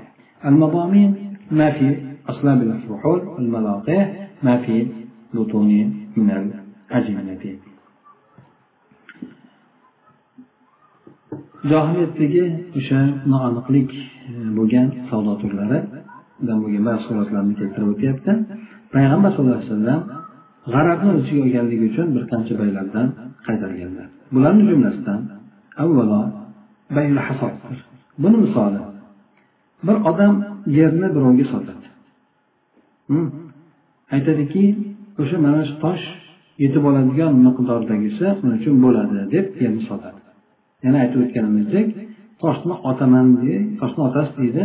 المضامين 0.44 1.14
ما 1.50 1.70
في 1.70 1.96
أصلاب 2.28 2.62
الفحول 2.62 3.28
والملاقح 3.28 4.28
ما 4.42 4.56
في 4.56 4.86
بطون 5.34 5.94
من 6.16 6.30
الأجنة 6.90 7.58
johiliyatdagi 11.72 12.44
o'sha 12.78 13.00
noaniqlik 13.32 13.90
e, 13.96 14.32
bo'lgan 14.58 14.88
savdo 15.08 15.32
turlaridan 15.42 16.56
bo'lgan 16.62 16.82
ba'zi 16.88 17.02
suratlarni 17.06 17.54
keltirib 17.60 17.88
o'tyapti. 17.94 18.32
Payg'ambar 18.94 19.30
sallallohu 19.34 19.58
alayhi 19.60 19.72
vasallam 19.72 20.00
g'arabni 20.72 21.10
o'ziga 21.18 21.40
olganligi 21.46 21.84
uchun 21.90 22.06
bir 22.16 22.24
qancha 22.32 22.54
baylardan 22.62 23.06
qaytarganlar. 23.46 24.06
Bularni 24.34 24.62
jumlasidan 24.70 25.20
avvalo 25.84 26.20
bayli 26.96 27.20
hasobdir 27.28 27.78
buni 28.22 28.36
misoli 28.44 28.80
bir 29.86 29.96
odam 30.10 30.34
yerni 30.78 31.08
birovga 31.16 31.44
sotadi. 31.52 31.86
Hmm. 33.10 33.28
Aytadiki 34.14 34.64
o'sha 35.22 35.36
mana 35.46 35.62
shu 35.68 35.74
tosh 35.84 36.04
yetib 36.62 36.82
oladigan 36.90 37.32
miqdordagisi 37.46 38.26
uning 38.42 38.56
uchun 38.60 38.74
bo'ladi 38.84 39.18
deb 39.34 39.46
yerni 39.62 39.82
sotadi. 39.90 40.20
Yana 40.84 40.98
aytib 41.04 41.20
o'tganimizdek 41.24 41.86
toshni 42.42 42.74
otaman 42.90 43.26
deydi 43.36 43.56
toshni 43.80 44.00
otasiz 44.08 44.34
deydi. 44.42 44.64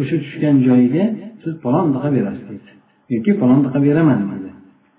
O'sha 0.00 0.16
tushgan 0.24 0.56
joyiga 0.68 1.04
siz 1.42 1.52
palondaqa 1.64 2.08
berasiz 2.16 2.44
deydi. 2.50 2.70
Yoki 3.14 3.32
palondaqa 3.40 3.78
beraman 3.88 4.20
deydi 4.30 4.42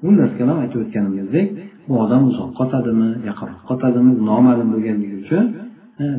xullas 0.03 0.31
kalom 0.39 0.57
aytib 0.63 0.79
o'tganimizdek 0.83 1.47
bu 1.87 1.93
odam 2.03 2.21
uzoqqa 2.31 2.61
otadimi 2.65 3.09
yaqinroqqa 3.29 3.71
otadimi 3.75 4.11
noma'lum 4.29 4.67
bo'lganligi 4.73 5.15
uchun 5.23 5.45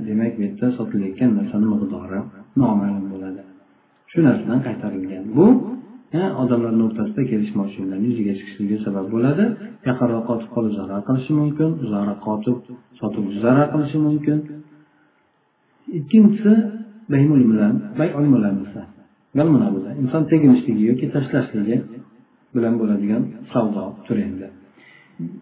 demak 0.08 0.32
bu 0.36 0.40
yerda 0.46 0.66
sotilayotgan 0.78 1.30
narsani 1.38 1.66
miqdori 1.72 2.20
noma'lum 2.62 3.04
bo'ladi. 3.12 3.42
Shu 4.10 4.18
narsadan 4.26 4.60
qaytarilgan. 4.66 5.22
Bu 5.36 5.46
odamlarni 6.42 6.82
o'rtasida 6.88 7.22
kelishmovchiliklarni 7.30 8.06
yuzaga 8.10 8.34
chiqishiga 8.38 8.76
sabab 8.86 9.06
bo'ladi. 9.14 9.44
Yaqinroq 9.88 10.26
otib 10.34 10.48
qolib 10.54 10.72
zarar 10.80 11.00
qilishi 11.08 11.32
mumkin 11.40 11.70
uzoqroqqa 11.84 12.16
qotib 12.26 12.56
sotuvchi 13.00 13.38
zarar 13.46 13.66
qilishi 13.74 13.98
mumkin. 14.06 14.38
Ikkinchisi 15.98 16.52
inson 20.02 20.22
teginishligi 20.32 20.82
yoki 20.90 21.06
tashlashligi 21.14 21.76
bilan 22.54 22.74
bo'ladigan 22.80 23.22
savdo 23.52 23.84
turi 24.06 24.22
endi 24.28 24.46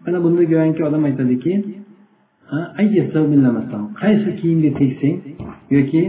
mana 0.05 0.17
bunda 0.25 0.43
go'yoki 0.51 0.81
odam 0.89 1.03
aytadiki 1.09 1.53
qaysi 4.01 4.29
kiyimga 4.39 4.71
tegsang 4.79 5.17
yoki 5.75 6.01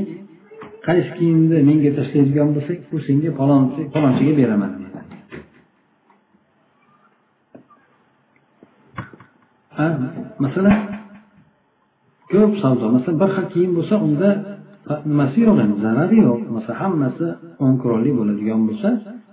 qaysi 0.87 1.11
kiyimni 1.19 1.59
menga 1.69 1.91
tashlaydigan 1.99 2.49
bo'lsak 2.57 2.79
bu 2.91 2.97
senga 3.07 3.31
palonchiga 3.95 4.33
beraman 4.41 4.71
deydi. 4.77 4.91
Masalan 10.45 10.77
ko'p 12.33 12.53
savdo 12.63 12.85
masalan 12.97 13.17
bir 13.23 13.31
xil 13.37 13.47
kiyim 13.55 13.73
bo'lsa 13.79 13.95
unda 14.07 14.31
nimasi 15.11 15.39
yo'q 15.47 15.57
endi 15.65 15.77
zarari 15.87 16.17
yo'q. 16.27 16.41
Masalan 16.57 16.79
hammasi 16.83 17.27
o'n 17.65 17.75
kronlik 17.83 18.15
bo'ladigan 18.21 18.61
bo'lsa 18.69 18.89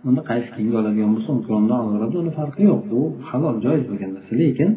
unda 0.07 0.21
qaysi 0.29 0.49
kiyimga 0.55 0.77
oladigan 0.81 1.11
bo'lsa 1.15 1.29
o'n 1.35 1.41
krondan 1.47 1.79
olaveradi 1.85 2.15
uni 2.23 2.31
farqi 2.39 2.61
yo'q. 2.69 2.81
Bu 2.91 3.01
halol 3.29 3.55
joiz 3.65 3.83
bo'lgan 3.89 4.11
narsa. 4.15 4.31
Lekin 4.41 4.69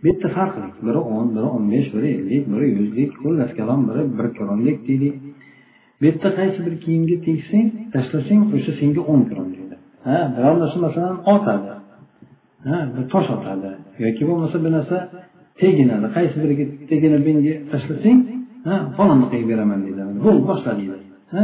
bu 0.00 0.04
yerda 0.10 0.28
farqli 0.36 0.68
biri 0.86 1.00
o'n 1.14 1.26
biri 1.36 1.48
o'n 1.56 1.64
besh 1.72 1.88
biri 1.94 2.08
ellik 2.18 2.44
biri 2.52 2.66
yuzlik 2.78 3.10
xullas 3.20 3.50
kalom 3.58 3.80
biri 3.88 4.02
bir 4.18 4.26
kronlik 4.38 4.78
deylik. 4.88 5.16
Bu 6.00 6.04
yerda 6.08 6.28
qaysi 6.38 6.58
bir 6.66 6.74
kiyimga 6.84 7.16
tegsang 7.26 7.66
tashlasang 7.94 8.40
o'sha 8.56 8.72
senga 8.80 9.02
o'n 9.12 9.22
kron 9.28 9.48
deydi. 9.56 9.76
Ha 10.06 10.18
biror 10.34 10.54
narsa 10.62 10.78
masalan 10.86 11.16
otadi. 11.34 11.72
Ha 12.68 12.78
bir 12.94 13.04
tosh 13.12 13.28
otadi. 13.36 13.70
Yoki 14.04 14.22
bo'lmasa 14.28 14.56
bir 14.64 14.70
narsa 14.76 14.96
teginadi. 15.60 16.06
Qaysi 16.16 16.36
biriga 16.42 16.64
teginib 16.90 17.22
menga 17.28 17.54
tashlasang 17.72 18.18
ha 18.68 18.74
falonniqiga 18.96 19.46
beraman 19.52 19.80
deydi. 19.86 20.00
Bo'ldi 20.26 20.42
boshla 20.50 20.72
deydi. 20.80 20.96
Ha 21.34 21.42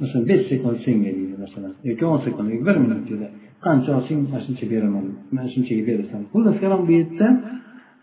masalan 0.00 0.24
besh 0.30 0.44
sekund 0.50 0.76
senga 0.86 1.10
deydi 1.18 1.34
masalan. 1.44 1.72
Yoki 1.88 2.04
o'n 2.12 2.20
sekund 2.26 2.46
yoki 2.52 2.64
bir 2.68 2.76
minut 2.84 3.02
deydi. 3.10 3.26
Qancha 3.66 3.90
olsang 3.98 4.18
mana 4.30 4.40
shuncha 4.46 4.66
beraman 4.72 5.04
mana 5.34 5.48
shunchaga 5.54 5.82
berasan. 5.90 6.20
Xullas 6.32 6.56
kalom 6.62 6.80
bu 6.88 6.92
yerda 6.98 7.28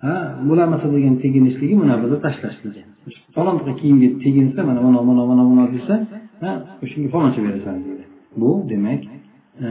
ha 0.05 0.13
bulamasa 0.49 0.87
degan 0.95 1.15
teginishligi 1.23 1.75
mana 1.81 1.93
bunda 2.01 2.17
tashlashligi 2.25 2.81
falonqa 3.35 3.71
kiyimga 3.79 4.09
teginsa 4.23 4.59
mana 4.69 4.79
mana 4.85 4.99
mana 5.09 5.23
mana 5.29 5.43
mana 5.49 5.63
desa 5.75 5.95
ha 6.43 6.51
o'shanga 6.83 7.07
faloncha 7.13 7.39
berasan 7.45 7.75
deydi. 7.85 8.03
Bu 8.41 8.49
demak 8.71 9.01
e, 9.65 9.67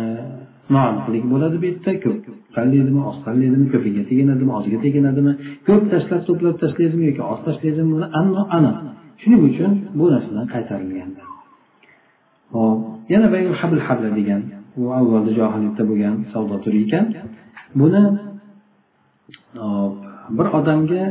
noaniqlik 0.74 1.24
bo'ladi 1.32 1.56
bu 1.62 1.64
yerda. 1.70 1.92
Ko'p 2.04 2.18
tanlaydimi 2.56 3.00
oz 3.10 3.16
tanlaydimi 3.26 3.66
ko'piga 3.74 4.02
teginadimi 4.10 4.52
oziga 4.58 4.78
teginadimi 4.86 5.32
ko'p 5.68 5.82
tashlab 5.92 6.22
to'plab 6.28 6.56
tashlaydimi 6.62 7.04
yoki 7.10 7.22
oz 7.32 7.40
tashlaydimi 7.46 7.90
buni 7.94 8.06
aniq. 8.56 8.76
Shuning 9.20 9.42
uchun 9.48 9.72
bu 9.98 10.04
narsadan 10.12 10.46
qaytarilgan 10.54 11.10
hop 12.54 12.78
yana 13.12 13.26
habl 13.60 13.78
habla 13.88 14.10
degan 14.18 14.42
bu 14.76 14.84
avvalda 14.98 15.30
johillikda 15.38 15.82
bo'lgan 15.90 16.14
savdo 16.32 16.56
turi 16.64 16.78
ekan. 16.86 17.06
Buni 17.80 18.02
bir 20.36 20.46
odamga 20.58 21.04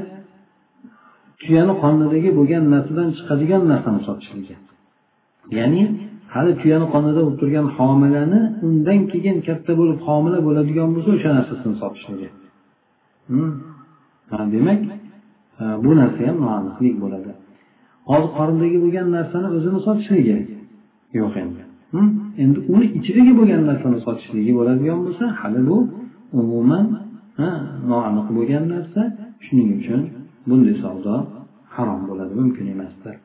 tuyani 1.42 1.74
qornidagi 1.82 2.30
bo'lgan 2.40 2.64
narsadan 2.74 3.10
chiqadigan 3.18 3.62
narsani 3.72 4.00
sotishligi 4.08 4.56
ya'ni 5.58 5.84
hali 6.34 6.52
tuyani 6.62 6.88
qonida 6.94 7.20
bo'lib 7.26 7.38
turgan 7.42 7.68
homilani 7.78 8.42
undan 8.68 9.00
keyin 9.12 9.38
katta 9.48 9.72
bo'lib 9.80 10.00
homila 10.08 10.40
bo'ladigan 10.48 10.88
bo'lsa 10.96 11.10
o'sha 11.18 11.30
narsasini 11.38 11.76
sotishligi 11.84 12.30
hmm. 13.30 13.52
demak 14.56 14.82
bu 15.84 15.92
narsa 16.00 16.20
ham 16.28 16.38
noaniqlik 16.46 16.96
bo'ladi. 17.04 17.32
Hozir 18.10 18.32
qornidagi 18.38 18.78
bo'lgan 18.84 19.08
narsani 19.18 19.48
o'zini 19.58 19.80
sotishligi 19.88 20.38
yo'q 21.20 21.34
endi. 21.44 21.62
Hmm. 21.94 22.10
endi 22.44 22.60
uni 22.74 22.86
ichidagi 22.98 23.34
bo'lgan 23.40 23.62
narsani 23.70 23.98
sotishligi 24.06 24.52
bo'ladigan 24.60 25.00
bo'lsa 25.06 25.26
hali 25.40 25.62
bu 25.70 25.78
umuman 26.42 26.86
noaniq 27.92 28.28
bo'lgan 28.38 28.64
narsa 28.74 29.02
shuning 29.46 29.70
uchun 29.80 30.02
bunday 30.50 30.76
savdo 30.84 31.16
harom 31.76 32.02
bo'ladi 32.10 32.34
mumkin 32.42 32.66
emasdir. 32.74 33.16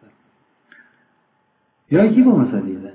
Yoki 1.97 2.21
bo'lmasa 2.27 2.59
deydi 2.69 2.91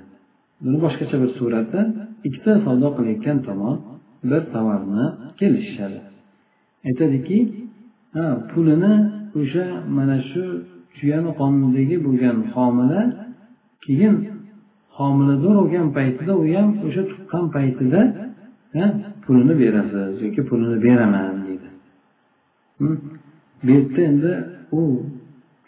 buni 0.64 0.78
boshqacha 0.84 1.16
bir 1.22 1.30
suratda 1.38 1.80
ikkita 2.26 2.52
savdo 2.66 2.88
qilayotgan 2.96 3.38
tomon 3.48 3.76
bir 4.30 4.42
tovarni 4.54 5.04
kelishishadi. 5.40 6.00
Aytadiki 6.88 7.38
ha 8.14 8.24
pulini 8.50 8.94
o'sha 9.40 9.64
mana 9.96 10.18
shu 10.30 10.42
tuyani 10.96 11.30
qonidagi 11.40 11.96
bo'lgan 12.06 12.36
homila 12.54 13.02
keyin 13.84 14.14
homilador 14.96 15.54
bo'lgan 15.60 15.86
paytida 15.96 16.32
u 16.42 16.44
ham 16.54 16.68
o'sha 16.86 17.02
tuqqan 17.10 17.44
paytida 17.56 18.00
pulini 19.30 19.54
berasiz 19.62 20.22
yoki 20.22 20.42
pulini 20.48 20.78
beraman 20.84 21.36
deydi. 21.46 21.68
Bu 22.80 22.88
yerda 23.72 24.00
endi 24.10 24.32
u 24.78 24.80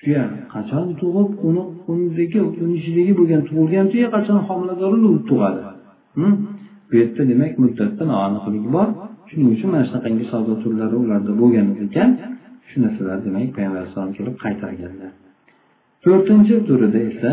tuya 0.01 0.25
qachon 0.55 0.87
tug'ib 1.01 1.31
uni 1.49 1.63
undagi 1.93 2.41
uni 2.63 2.75
ichidagi 2.81 3.13
bo'lgan 3.21 3.43
tug'ilgan 3.49 3.87
tuya 3.93 4.09
qachon 4.17 4.39
homilador 4.47 4.93
tug'adi? 5.31 5.63
Bu 6.89 6.93
yerda 7.01 7.23
demak 7.31 7.53
muddatda 7.63 8.03
noaniqlik 8.13 8.67
bor. 8.77 8.89
Shuning 9.29 9.49
uchun 9.55 9.69
mana 9.73 9.85
shunaqangi 9.89 10.25
savdo 10.33 10.53
turlari 10.63 10.97
ularda 11.05 11.33
bo'lgan 11.41 11.67
ekan. 11.85 12.11
Shu 12.69 12.77
narsalar 12.85 13.19
demak 13.27 13.49
payg'ambar 13.57 13.79
alayhissalom 13.81 14.13
kelib 14.19 14.35
qaytarganlar. 14.45 15.13
To'rtinchi 16.05 16.55
turida 16.69 17.01
esa 17.11 17.31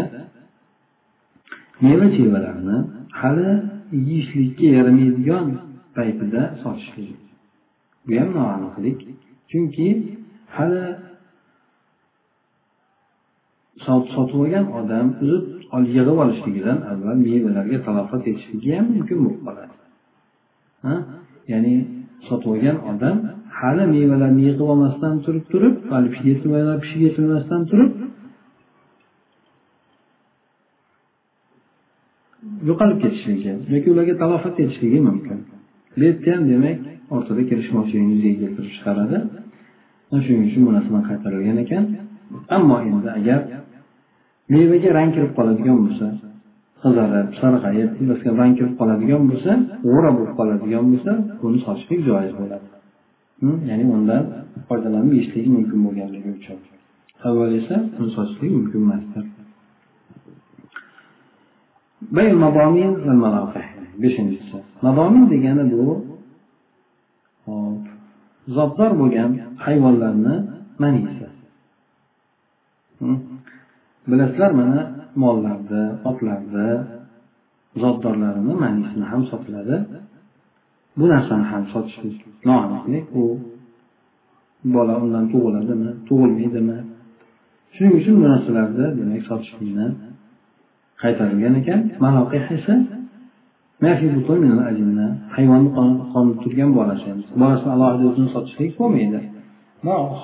meva 1.83 2.07
chevalarni 2.15 2.77
hali 3.21 3.49
yeyishlikka 4.07 4.65
yaramaydigan 4.77 5.47
paytida 5.99 6.41
sotishlik 6.63 7.19
bu 8.07 8.11
ham 8.19 8.29
noaniqlik. 8.37 8.99
Chunki 9.51 9.87
hali 10.55 10.85
sotib 13.85 14.37
olgan 14.41 14.65
odam 14.79 15.07
o'zi 15.75 15.89
yig'ib 15.97 16.17
olishligidan 16.23 16.77
avval 16.91 17.17
mevalarga 17.27 17.77
talofat 17.87 18.21
yetishligi 18.29 18.69
ham 18.77 18.85
mumkin 18.95 19.17
bo'lib 19.23 19.41
qoladi. 19.47 19.75
Ya'ni 21.51 21.73
sotib 22.27 22.49
olgan 22.53 22.77
odam 22.91 23.17
hali 23.59 23.83
mevalarni 23.95 24.41
yig'ib 24.47 24.67
olmasdan 24.71 25.15
turib 25.25 25.45
turib 25.53 25.75
hali 25.91 26.07
pishib 26.13 27.01
yetilmasdan 27.07 27.61
turib 27.71 27.91
yo'qolib 32.69 32.97
ketishligi 33.03 33.51
yoki 33.73 33.87
ularga 33.93 34.13
talofat 34.23 34.55
yetishligi 34.61 34.99
mumkin. 35.09 35.39
Bu 35.99 36.03
yerda 36.05 36.29
ham 36.35 36.43
demak 36.51 36.79
o'rtada 37.15 37.41
kelishmovchilikni 37.49 38.13
yuzaga 38.15 38.37
keltirib 38.41 38.71
chiqaradi. 38.75 39.17
Shuning 40.25 40.43
uchun 40.49 40.61
bu 40.67 40.71
narsadan 40.75 41.03
qaytarilgan 41.09 41.57
ekan. 41.63 41.83
Ammo 42.55 42.77
endi 42.89 43.09
agar 43.19 43.39
mevaga 44.53 44.89
rang 44.97 45.09
kirib 45.15 45.31
qoladigan 45.37 45.77
bo'lsa 45.85 46.07
qizarib 46.83 47.29
sarg'ayib 47.39 47.91
rang 48.41 48.53
kirib 48.57 48.73
qoladigan 48.79 49.21
bo'lsa 49.29 49.51
g'o'ra 49.87 50.09
bo'lib 50.17 50.33
qoladigan 50.39 50.83
bo'lsa 50.91 51.11
buni 51.41 51.57
sotishlik 51.65 52.01
joiz 52.09 52.33
bo'ladi. 52.39 52.67
Hm? 53.41 53.57
Ya'ni 53.69 53.85
undan 53.95 54.23
foydalanib 54.67 55.11
yeyishlik 55.17 55.45
mumkin 55.55 55.79
bo'lganligi 55.85 56.29
uchun. 56.37 56.57
Avval 57.27 57.51
esa 57.61 57.75
uni 57.99 58.09
sotishlik 58.17 58.51
mumkin 58.57 58.79
emasdir. 58.85 59.25
Beshinchisi. 64.01 64.57
Madomin 64.85 65.25
degani 65.33 65.63
bu 65.73 65.85
zotdor 68.57 68.91
bo'lgan 69.01 69.31
hayvonlarni 69.65 70.35
manisi 70.83 71.27
bilasizlar 74.09 74.51
mana 74.59 74.79
mollarni 75.23 75.83
otlarni 76.09 76.69
zotdorlarini 77.81 78.53
manisini 78.63 79.05
ham 79.11 79.21
sotiladi 79.31 79.77
bu 80.97 81.05
narsani 81.13 81.45
ham 81.51 81.63
sotishlik 81.73 82.17
noaniqlik. 82.49 83.05
U 83.21 83.23
bola 84.75 84.93
undan 85.03 85.25
tug'iladimi 85.31 85.89
tug'ilmaydimi? 86.07 86.77
Shuning 87.75 87.93
uchun 87.99 88.15
bu 88.21 88.25
narsalarni 88.33 88.85
demak 88.99 89.21
sotishlikni 89.29 89.87
qaytarilgan 91.01 91.53
ekan. 91.61 91.79
Maloqih 92.05 92.43
esa 92.57 92.75
hayvonni 95.35 95.69
qonida 96.13 96.35
turgan 96.43 96.69
bolasi. 96.79 97.09
Bolasini 97.41 97.71
alohida 97.75 98.05
o'zini 98.09 98.29
sotishlik 98.35 98.71
bo'lmaydi. 98.79 99.19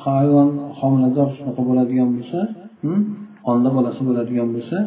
Hayvon 0.04 0.50
homilador 0.80 1.28
shunaqa 1.38 1.62
bo'ladigan 1.70 2.10
bo'lsa 2.16 2.40
hmm, 2.84 3.02
qonda 3.48 3.70
bolasi 3.78 4.02
bo'ladigan 4.08 4.50
bo'lsa 4.56 4.78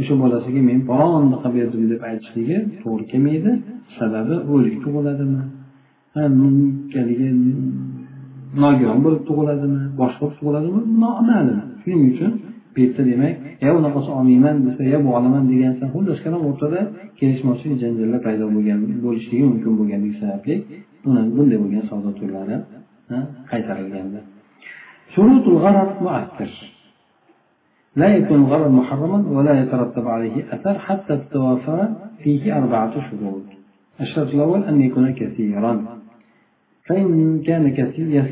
o'sha 0.00 0.14
bolasiga 0.22 0.60
men 0.68 0.78
falonnaqa 0.88 1.48
berdim 1.56 1.84
deb 1.92 2.00
aytishligi 2.10 2.56
to'g'ri 2.82 3.04
kelmaydi. 3.12 3.50
Sababi 3.98 4.34
o'lik 4.52 4.76
tug'iladimi 4.84 5.42
haligi 6.94 7.28
nogiron 8.62 8.98
bo'lib 9.04 9.22
tug'iladimi? 9.28 9.82
Boshqa 10.00 10.26
tug'iladimi? 10.38 10.80
Noma'lum. 11.02 11.60
Shuning 11.82 12.02
uchun 12.12 12.32
bu 12.77 12.77
yerda 12.83 13.01
demak 13.11 13.33
ya 13.65 13.69
unaqasi 13.79 14.09
olmayman 14.17 14.55
desa 14.65 14.81
yo 14.93 14.97
bu 15.05 15.09
olaman 15.17 15.43
degansan 15.51 15.87
xullas 15.95 16.19
kalom 16.25 16.41
o'rtada 16.49 16.79
kelishmovchilik 17.19 17.77
janjallar 17.83 18.19
paydo 18.27 18.45
bo'lgan 18.55 18.79
bo'lishligi 19.05 19.43
mumkin 19.51 19.73
bo'lganligi 19.79 20.15
sababli 20.21 20.55
bunday 21.37 21.57
bo'lgan 21.63 21.83
savdo 21.89 22.09
turlari 22.19 22.55
qaytarilgandi 23.51 24.19
لا 28.01 28.15
يكون 28.17 28.39
الغرض 28.43 28.71
محرما 28.71 29.19
ولا 29.35 29.53
يترتب 29.61 30.05
عليه 30.07 30.35
أثر 30.55 30.75
حتى 30.87 31.13
تتوافر 31.17 31.79
فيه 32.21 32.57
أربعة 32.59 32.93
شروط 33.07 33.43
الشرط 34.01 34.29
الأول 34.33 34.63
أن 34.63 34.81
يكون 34.81 35.13
كثيرا 35.13 35.73
فإن 36.88 37.42
كان 37.46 37.66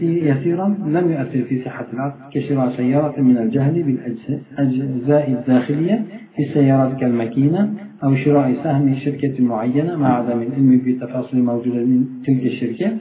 يسيرا 0.03 0.69
لم 0.87 1.11
يؤثر 1.11 1.42
في 1.49 1.62
صحة 1.64 1.87
العقد 1.92 2.33
كشراء 2.33 2.71
سيارة 2.71 3.21
من 3.21 3.38
الجهل 3.38 3.83
بالأجزاء 3.83 5.33
الداخلية 5.33 6.05
في 6.37 6.42
السيارات 6.42 7.01
كالماكينة 7.01 7.75
أو 8.05 8.14
شراء 8.14 8.55
سهم 8.64 8.95
شركة 8.95 9.45
معينة 9.45 9.97
مع 9.97 10.09
عدم 10.19 10.42
العلم 10.42 10.83
بتفاصيل 10.87 11.45
موجودة 11.45 11.85
من 11.85 12.05
تلك 12.27 12.42
الشركة 12.47 12.97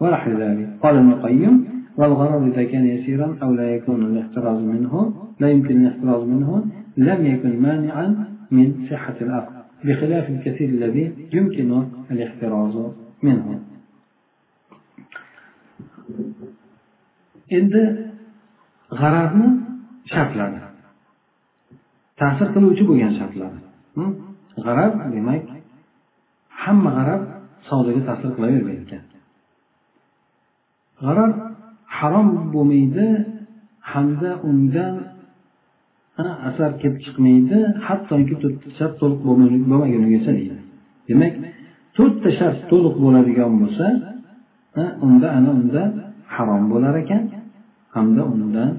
ونحو 0.00 0.30
ذلك. 0.30 0.68
قال 0.82 0.96
ابن 0.96 1.08
القيم 1.08 1.64
والغرض 1.98 2.52
إذا 2.52 2.64
كان 2.64 2.86
يسيرا 2.86 3.36
أو 3.42 3.54
لا 3.54 3.74
يكون 3.74 4.02
الاحتراز 4.02 4.62
منه 4.62 5.12
لا 5.40 5.50
يمكن 5.50 5.86
الاحتراز 5.86 6.28
منه 6.28 6.64
لم 6.96 7.26
يكن 7.26 7.60
مانعا 7.62 8.24
من 8.50 8.74
صحة 8.90 9.14
العقد 9.20 9.52
بخلاف 9.84 10.30
الكثير 10.30 10.68
الذي 10.68 11.12
يمكن 11.32 11.82
الاحتراز 12.10 12.74
منه. 13.22 13.69
Endi 17.58 17.82
g'arabni 19.00 19.48
shartlari 20.12 20.60
ta'sir 22.20 22.48
qiluvchi 22.54 22.82
bo'lgan 22.90 23.12
shartlari 23.20 23.58
g'arab 24.64 24.92
demak 25.14 25.44
hamma 26.62 26.90
g'arab 26.98 27.22
savdoga 27.68 28.00
ta'sir 28.08 28.30
qilavermaydi. 28.36 28.82
Ekan 28.86 29.04
g'arab 31.04 31.32
harom 31.98 32.28
bo'lmaydi 32.54 33.06
hamda 33.92 34.30
undan 34.50 34.94
asar 36.48 36.70
kelib 36.80 36.98
chiqmaydi 37.04 37.58
hattoki 37.86 38.34
to'rtta 38.42 38.68
shart 38.78 38.94
to'liq 39.00 39.20
bo'lmagunigacha 39.28 40.30
deydi. 40.38 40.56
Demak 41.08 41.34
to'rtta 41.96 42.30
shart 42.38 42.58
to'liq 42.70 42.94
bo'ladigan 43.04 43.52
bo'lsa 43.62 43.86
unda 44.76 45.30
ana 45.36 45.50
unda 45.50 45.82
harom 46.34 46.70
bo'lar 46.72 46.94
ekan 47.02 47.22
hamda 47.94 48.22
undan 48.34 48.70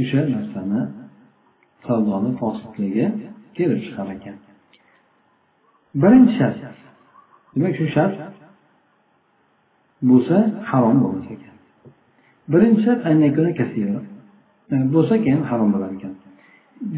o'sha 0.00 0.20
narsani 0.34 0.80
savdoni 1.86 2.30
fosidligi 2.40 3.06
kelib 3.56 3.80
chiqar 3.86 4.08
ekan. 4.16 4.36
Birinchi 6.02 6.32
shart. 6.38 6.56
Demak 7.54 7.74
shu 7.78 7.86
shart 7.96 8.14
bo'lsa 10.10 10.36
harom 10.70 10.96
bo'lmas 11.04 11.28
ekan. 11.36 11.56
Birinchi 12.52 12.82
shart 12.86 13.00
bo'lsa 14.94 15.14
keyin 15.24 15.42
harom 15.50 15.68
bo'lar 15.74 15.90
ekan. 15.98 16.12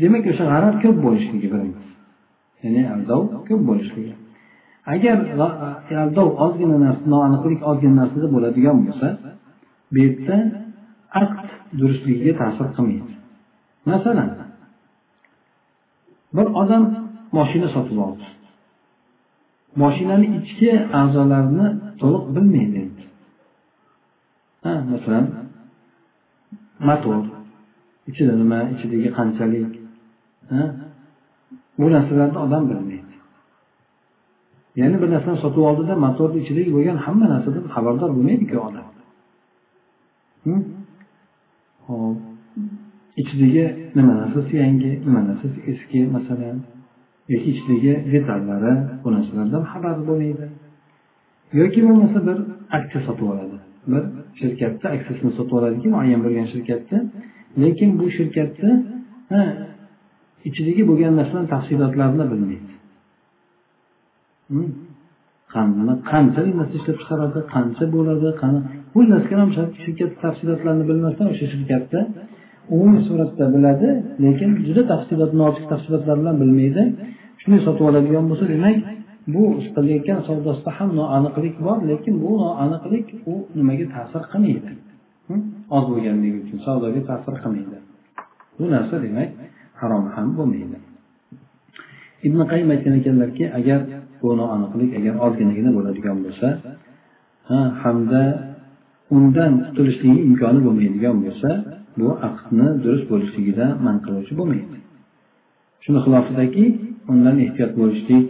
Demak 0.03 0.25
o'sha 0.33 0.44
g'arar 0.53 0.75
ko'p 0.83 0.97
bo'lishligi 1.05 1.49
birinchisi 1.55 1.92
ya'ni 2.62 2.83
aldov 2.94 3.20
ko'p 3.49 3.62
bo'lishligi. 3.70 4.14
Agar 4.92 5.18
aldov 6.05 6.29
ozgina 6.44 6.77
narsa 6.87 7.05
noaniqlik 7.14 7.61
ozgina 7.70 7.94
narsada 8.01 8.27
bo'ladigan 8.35 8.77
bo'lsa 8.87 9.09
bu 9.92 9.99
yerda 10.05 10.37
aqd 11.23 11.47
durustligiga 11.79 12.33
ta'sir 12.40 12.66
qilmaydi. 12.77 13.12
Masalan 13.90 14.31
bir 16.37 16.47
odam 16.62 16.85
moshina 17.37 17.68
sotib 17.75 17.99
oldi. 18.07 18.27
Moshinani 19.83 20.27
ichki 20.38 20.70
a'zolarini 21.01 21.66
to'liq 22.01 22.25
bilmaydi. 22.37 22.77
Endi 22.85 23.05
ha 24.64 24.73
masalan 24.92 25.27
motor 26.88 27.23
ichida 28.11 28.33
nima 28.42 28.59
ichidagi 28.75 29.09
qanchalik 29.18 29.73
bu 31.79 31.87
narsalarni 31.94 32.38
odam 32.47 32.62
bilmaydi. 32.70 32.93
Ya'ni 34.80 34.96
bir 35.02 35.08
narsani 35.14 35.38
sotib 35.44 35.62
oldida 35.70 35.94
motorni 36.06 36.38
ichidagi 36.42 36.70
bo'lgan 36.76 36.98
hamma 37.06 37.26
narsadan 37.34 37.64
xabardor 37.74 38.10
bo'lmaydiku 38.16 38.56
odam. 38.68 38.87
Hop 41.87 42.16
ichidagi 43.20 43.64
nima 43.96 44.14
narsasi 44.22 44.52
yangi 44.64 44.90
nima 45.06 45.20
narsasi 45.28 45.58
eski 45.72 46.00
masalan 46.16 46.56
yoki 47.32 47.48
ichidagi 47.54 47.92
detallari 48.12 48.72
bu 49.02 49.08
narsalardan 49.16 49.62
xabari 49.72 50.02
bo'lmaydi. 50.08 50.46
Yoki 51.60 51.80
bo'lmasa 51.87 52.18
bir 52.28 52.38
aksiya 52.76 53.00
sotib 53.08 53.26
oladi. 53.32 53.56
Bir 53.92 54.02
shirkatni 54.40 54.87
aksiyasini 54.96 55.32
sotib 55.38 55.54
oladiki 55.58 55.88
muayyan 55.94 56.20
bo'lgan 56.26 56.46
shirkatni 56.52 56.98
lekin 57.62 57.90
bu 58.00 58.06
shirkatni 58.16 58.72
ichidagi 60.48 60.82
bo'lgan 60.90 61.12
narsani 61.20 61.46
tafsilotlarini 61.54 62.26
bilmaydi. 62.32 62.73
Qanchalik 66.11 66.54
narsa 66.61 66.74
ishlab 66.80 66.96
chiqaradi 67.02 67.40
qancha 67.54 67.85
bo'ladi 67.94 68.28
bu 68.94 69.00
narsaga 69.12 69.28
kalom 69.33 69.50
shirkat 69.85 70.12
tafsilotlarini 70.22 70.85
bilmasdan 70.90 71.26
o'sha 71.33 71.46
shirkatda 71.52 72.00
umumiy 72.74 73.02
suratda 73.09 73.44
biladi 73.54 73.88
lekin 74.24 74.50
juda 74.66 74.83
tafsilot 74.92 75.33
nozik 75.42 75.64
tafsilotlar 75.72 76.16
bilan 76.20 76.37
bilmaydi. 76.42 76.83
Shunday 77.40 77.61
sotib 77.66 77.85
oladigan 77.90 78.24
bo'lsa 78.30 78.44
demak 78.54 78.76
bu 79.35 79.42
qilayotgan 79.76 80.20
savdosida 80.28 80.70
ham 80.78 80.90
noaniqlik 80.98 81.57
bor 81.66 81.78
lekin 81.90 82.14
bu 82.24 82.30
noaniqlik 82.42 83.07
u 83.33 83.35
nimaga 83.59 83.87
ta'sir 83.94 84.22
qilmaydi? 84.33 84.70
Oz 85.76 85.85
bo'lganligi 85.92 86.38
uchun 86.44 86.59
savdoga 86.66 87.00
ta'sir 87.11 87.35
qilmaydi. 87.42 87.76
Bu 88.59 88.64
narsa 88.74 88.96
demak 89.07 89.30
harom 89.80 90.04
ham 90.14 90.28
bo'lmaydi. 90.38 90.76
Ibn 92.26 92.38
qayim 92.50 92.68
aytgan 92.74 92.94
ekanlarki 93.00 93.44
agar 93.58 93.80
bu 94.20 94.28
noaniqlik 94.40 94.90
agar 94.98 95.14
ozginagina 95.26 95.70
bo'ladigan 95.76 96.16
bo'lsa 96.24 96.48
ha 97.48 97.60
hamda 97.82 98.22
undan 99.16 99.52
qutulishlik 99.66 100.16
imkoni 100.28 100.60
bo'lmaydigan 100.66 101.16
bo'lsa 101.24 101.50
bu 101.98 102.08
aqdni 102.28 102.68
durust 102.82 103.06
bo'lishligida 103.12 103.66
man 103.87 103.96
qiluvchi 104.04 104.32
bo'lmaydi. 104.40 104.76
Shuni 105.84 105.98
xilofidaki 106.04 106.64
undan 107.12 107.37
ehtiyot 107.44 107.72
bo'lishlik 107.80 108.26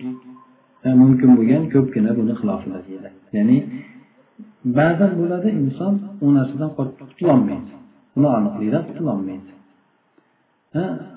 mumkin 1.03 1.31
bo'lgan 1.39 1.63
ko'pgina 1.75 2.11
buni 2.19 2.33
xilofida 2.41 2.79
deydi. 2.89 3.09
Ya'ni 3.37 3.57
ba'zan 4.79 5.13
bo'ladi 5.21 5.49
inson 5.63 5.95
u 6.25 6.27
narsadan 6.37 6.71
qutulolmaydi 6.79 7.73
noaniqlikdan 8.23 8.83
qutulolmaydi. 8.89 9.54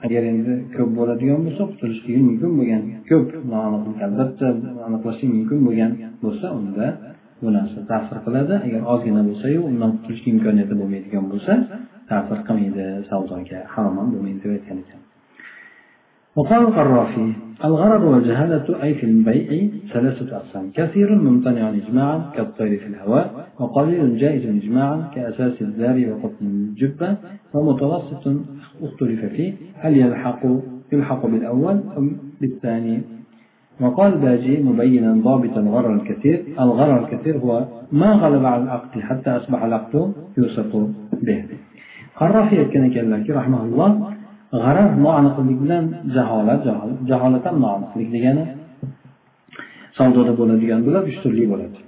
Agar 0.06 0.24
endi 0.32 0.54
ko'p 0.76 0.90
bo'ladigan 1.00 1.40
bo'lsa 1.46 1.64
qutulishligi 1.72 2.22
mumkin 2.30 2.52
bo'lgan. 2.60 2.82
Ko'p 3.10 3.28
noaniqlik 3.54 4.00
albatta 4.08 4.48
aniqlashlik 4.88 5.30
mumkin 5.38 5.60
bo'lgan 5.68 5.92
bo'lsa 6.24 6.48
unda 6.60 6.86
bu 7.42 7.48
narsa 7.58 7.80
ta'sir 7.92 8.18
qiladi. 8.26 8.56
Agar 8.68 8.82
ozgina 8.94 9.22
bo'lsayu 9.30 9.60
undan 9.70 9.92
qutulishga 9.98 10.30
imkoniyati 10.36 10.74
bo'lmaydigan 10.82 11.26
bo'lsa 11.34 11.54
ta'sir 12.12 12.38
qilmaydi 12.48 12.86
savdoga 13.10 13.60
harom 13.74 13.96
ham 14.00 14.08
bo'lmaydi 14.14 14.40
deb 14.44 14.52
aytgan 14.58 14.80
ekan. 14.86 15.07
وقال 16.38 16.62
القرافي 16.62 17.34
الغرض 17.66 18.04
والجهالة 18.04 18.84
أي 18.84 18.94
في 18.94 19.04
البيع 19.04 19.70
ثلاثة 19.94 20.38
أقسام. 20.38 20.72
كثير 20.76 21.16
ممتنع 21.16 21.70
إجماعا 21.70 22.32
كالطير 22.36 22.80
في 22.80 22.88
الهواء 22.88 23.48
وقليل 23.60 24.18
جائز 24.18 24.46
إجماعا 24.46 25.12
كأساس 25.16 25.62
الدار 25.62 26.10
وقطن 26.12 26.46
الجبة 26.46 27.16
ومتوسط 27.54 28.28
اختلف 28.82 29.26
فيه 29.26 29.54
هل 29.76 29.98
يلحق 29.98 30.40
يلحق 30.94 31.26
بالأول 31.26 31.82
أم 31.98 32.18
بالثاني؟ 32.42 33.02
وقال 33.82 34.18
باجي 34.18 34.64
مبينا 34.64 35.22
ضابط 35.24 35.58
الغرر 35.58 35.94
الكثير 35.94 36.44
الغرر 36.60 37.04
الكثير 37.04 37.38
هو 37.38 37.66
ما 37.92 38.12
غلب 38.12 38.46
على 38.46 38.64
العقد 38.64 39.00
حتى 39.00 39.30
أصبح 39.30 39.64
العقد 39.64 40.14
يوثق 40.38 40.90
به. 41.22 41.46
قرافي 42.16 42.66
aytgan 42.66 43.32
رحمه 43.32 43.64
الله 43.64 44.17
g'araz 44.64 44.92
noaniqlik 45.06 45.58
bilan 45.64 45.84
jaholat 46.16 46.62
jaholat 47.10 47.44
ham 47.48 47.56
noaniqlik 47.66 48.10
degani. 48.16 48.46
Savdoda 49.98 50.34
bo'ladigan 50.42 50.80
bular 50.88 51.04
uch 51.10 51.18
turli 51.24 51.46
bo'ladi. 51.54 51.80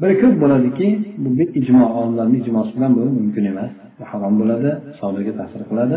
Biri 0.00 0.14
ko'p 0.22 0.34
bo'ladiki 0.42 0.86
bu 1.22 1.28
ijmo 1.60 1.84
olimlarni 1.98 2.36
ijmosi 2.42 2.70
bilan 2.76 2.90
bu 2.96 3.02
mumkin 3.18 3.44
emas. 3.52 3.72
Bu 3.98 4.04
harom 4.10 4.34
bo'ladi 4.40 4.70
savdoga 5.00 5.32
ta'sir 5.40 5.62
qiladi. 5.70 5.96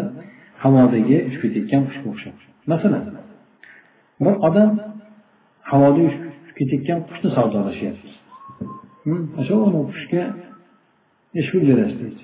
Havodagi 0.64 1.18
uchib 1.28 1.42
ketayotgan 1.44 1.82
qushga 1.88 2.08
o'xshab. 2.14 2.36
Masalan 2.72 3.04
bir 4.24 4.36
odam 4.48 4.72
havoda 5.72 6.02
uchib 6.10 6.24
ketayotgan 6.58 7.00
qushni 7.10 7.30
savdolashyapti. 7.38 8.12
Hm, 9.06 9.22
O'sha 9.40 9.56
uni 9.68 9.82
qushga 9.92 10.24
nechi 11.36 11.50
pul 11.54 11.64
berasiz 11.70 11.98
deydi. 12.04 12.24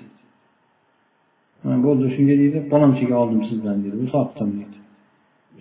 Bo'ldi 1.86 2.06
shunga 2.14 2.34
deydi 2.42 2.58
palonchiga 2.72 3.14
oldim 3.22 3.40
sizdan 3.50 3.76
deydi 3.84 3.96
u 4.04 4.06
sotdim 4.14 4.50
deydi 4.58 4.76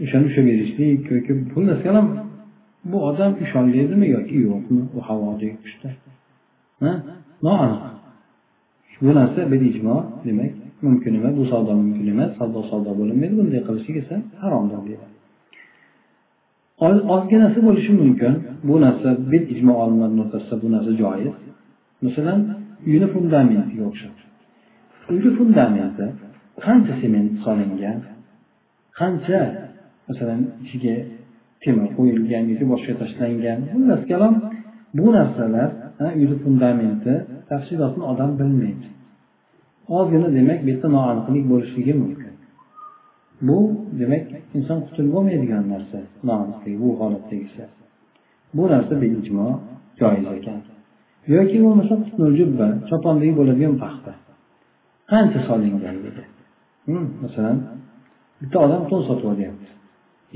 o'shani 0.04 0.26
ushlab 0.30 0.46
berishlik 0.50 1.04
yoki 1.16 1.32
xullas 1.54 1.80
kalom 1.88 2.08
bu 2.92 2.98
odam 3.10 3.32
ishonlaydimi 3.46 4.08
yoki 4.16 4.38
yo'qmi 4.50 4.82
u 4.98 5.00
havodagi 5.08 5.56
qushda 5.64 5.90
noaniq 7.46 7.82
bu 9.04 9.12
narsa 9.20 9.42
bir 9.52 9.62
ijmo 9.72 9.96
demak 10.26 10.52
mumkin 10.86 11.14
emas 11.20 11.34
bu 11.40 11.46
savdo 11.52 11.72
mumkin 11.82 12.08
emas 12.14 12.32
savdo 12.40 12.60
savdo 12.72 12.92
bo'linmaydi 13.00 13.34
bunday 13.40 13.62
qilishlik 13.68 13.96
esa 14.04 14.16
haromdir 14.42 14.80
deydi 14.88 15.06
ozginasi 17.16 17.60
bo'lishi 17.68 17.92
mumkin 18.02 18.34
bu 18.68 18.76
narsa 18.86 19.10
bir 19.32 19.42
ijmo 19.54 19.74
olimlarni 19.84 20.20
o'rtasida 20.24 20.56
bu 20.64 20.68
narsa 20.76 20.92
joiz 21.02 21.34
masalan 22.06 22.40
uyni 22.90 23.08
fundamentiga 23.14 23.84
o'xshab 23.92 24.16
uyni 25.12 25.30
fundamenti 25.40 26.06
qancha 26.66 26.94
sement 27.02 27.30
solingan? 27.46 27.98
Qancha 29.00 29.40
masalan 30.08 30.42
ichiga 30.64 30.96
temir 31.64 31.88
qo'yilgan 31.98 32.44
yoki 32.52 32.66
boshqa 32.74 32.94
tashlangan? 33.02 33.60
Xullas 33.72 34.02
kalom 34.12 34.34
bu 34.98 35.06
narsalar 35.18 35.70
uyni 36.20 36.36
fundamenti 36.44 37.14
tafsilotini 37.50 38.06
odam 38.12 38.32
bilmaydi. 38.40 38.88
Ozgina 39.98 40.30
demak 40.38 40.60
bu 40.64 40.68
yerda 40.72 40.88
noaniqlik 40.98 41.46
bo'lishligi 41.52 41.94
mumkin. 42.02 42.34
Bu 43.48 43.58
demak 44.00 44.24
inson 44.58 44.80
qutulib 44.86 45.12
bo'lmaydigan 45.16 45.64
narsa 45.74 46.00
noaniqlik 46.28 46.76
bu 46.84 46.90
holatdagisi 47.00 47.64
bu 48.58 48.64
narsa 48.74 48.94
ijmo 49.22 49.48
joiz 50.00 50.26
ekan. 50.38 50.60
Yoki 51.36 51.58
bo'lmasa 51.66 51.94
chopondagi 52.90 53.34
bo'ladigan 53.40 53.76
paxta. 53.84 54.12
Qancha 55.12 55.40
solinganligi 55.48 56.24
masalan 57.24 57.58
bitta 58.42 58.58
odam 58.66 58.82
to'n 58.90 59.02
sotib 59.08 59.28
olyapti. 59.34 59.70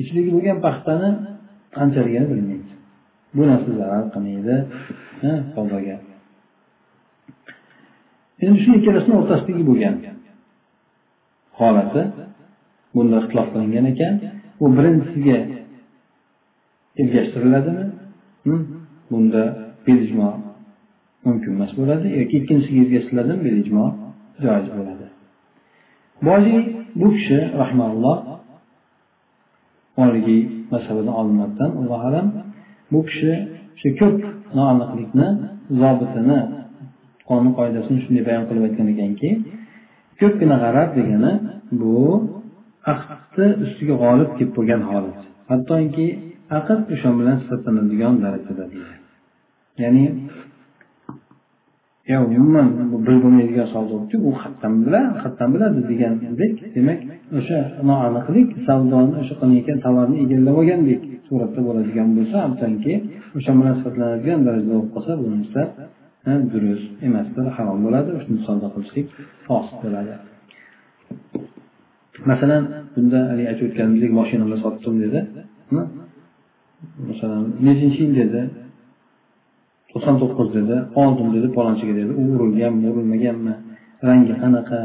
Ichidagi 0.01 0.29
bo'lgan 0.35 0.57
paxtani 0.65 1.09
qanchaligini 1.77 2.27
bilmaydi. 2.31 2.73
Bu 3.35 3.41
narsa 3.51 3.69
zarar 3.79 4.03
qilmaydi 4.13 4.55
savdoga 5.55 5.95
endi 8.45 8.59
shu 8.63 8.71
ikkalasini 8.79 9.15
o'rtasidagi 9.21 9.63
bo'lgan 9.69 9.95
holati 11.59 12.01
bunda 12.95 13.15
ixtilof 13.21 13.47
qilingan 13.53 13.85
ekan. 13.93 14.13
U 14.63 14.65
birinchisiga 14.77 15.37
ergashtiriladimi? 17.01 17.85
Bunda 19.09 19.43
belijmo 19.85 20.29
mumkin 21.25 21.51
emas 21.57 21.71
bo'ladi 21.79 22.05
yoki 22.19 22.35
ikkinchisiga 22.41 22.81
ergashtiriladimi 22.85 23.41
belijmo 23.47 23.85
joiz 24.45 24.67
bo'ladi. 24.77 25.05
Boji 26.27 26.57
bu 26.99 27.07
kishi 27.15 27.39
rahmaulloh 27.61 28.17
oliy 30.03 30.39
mazhabidan 30.73 31.13
olimlardan 31.21 31.69
allohu 31.79 32.05
alam 32.09 32.27
bu 32.91 32.99
kishi 33.09 33.31
shu 33.79 33.87
ko'p 33.99 34.19
noaniqlikni 34.57 35.27
zobitini 35.81 36.39
qonun 37.29 37.51
qoidasini 37.59 37.99
shunday 38.03 38.23
bayon 38.29 38.43
qilib 38.49 38.63
aytgan 38.67 38.87
ekanki 38.93 39.29
ko'pgina 40.19 40.55
g'arar 40.63 40.87
degani 40.97 41.33
bu 41.81 41.95
aqdni 42.93 43.47
ustiga 43.65 43.95
g'olib 44.03 44.29
kelib 44.37 44.53
bo'lgan 44.57 44.81
holat. 44.89 45.19
Hattoki 45.51 46.07
aqd 46.59 46.79
o'sha 46.93 47.09
bilan 47.19 47.37
sifatlanadigan 47.43 48.13
darajada 48.23 48.65
deydi 48.73 48.95
ya'ni 49.81 50.03
yo 52.11 52.17
umuman 52.27 52.67
bilib 53.05 53.21
bo'lmaydigan 53.23 53.67
savdoki 53.75 54.15
u 54.27 54.31
xatdan 54.41 54.73
biladi 54.85 55.09
xatdan 55.23 55.49
biladi 55.55 55.79
degandek 55.91 56.53
demak 56.75 56.99
o'sha 57.37 57.59
noaniqlik 57.89 58.49
savdoni 58.67 59.13
o'sha 59.21 59.33
qilinayotgan 59.39 59.79
tovarni 59.85 60.17
egallab 60.23 60.55
olgandek 60.61 61.01
suratda 61.27 61.61
bo'ladigan 61.67 62.09
bo'lsa 62.17 62.37
hattoki 62.45 62.93
o'sha 63.37 63.51
bilan 63.59 63.73
sifatlanadigan 63.79 64.39
darajada 64.47 64.73
bo'lib 64.73 64.89
qolsa 64.95 65.11
bu 65.21 65.25
narsa 65.35 65.61
durust 66.51 66.87
emasdir 67.07 67.45
harom 67.55 67.79
bo'ladi 67.85 68.09
shuni 68.23 68.39
savdo 68.47 68.67
qilishlik 68.73 69.07
fosil 69.45 69.77
bo'ladi. 69.83 70.13
Masalan 72.29 72.63
bunda 72.93 73.19
haligi 73.29 73.47
aytib 73.51 73.65
o'tganimizdek 73.69 74.11
moshinamni 74.19 74.57
sotdim 74.63 74.95
dedi. 75.03 75.19
Masalan 77.09 77.43
nechinchi 77.67 77.99
yil 78.03 78.13
dedi. 78.21 78.41
to'qson 79.92 80.14
to'qqiz 80.22 80.48
dedi 80.58 80.76
oldim 81.02 81.28
dedi 81.36 81.48
palonchiga 81.56 81.94
dedi 82.00 82.12
u 82.20 82.22
urilganmi 82.34 82.86
urilmaganmi 82.92 83.54
rangi 84.08 84.34
qanaqa 84.42 84.80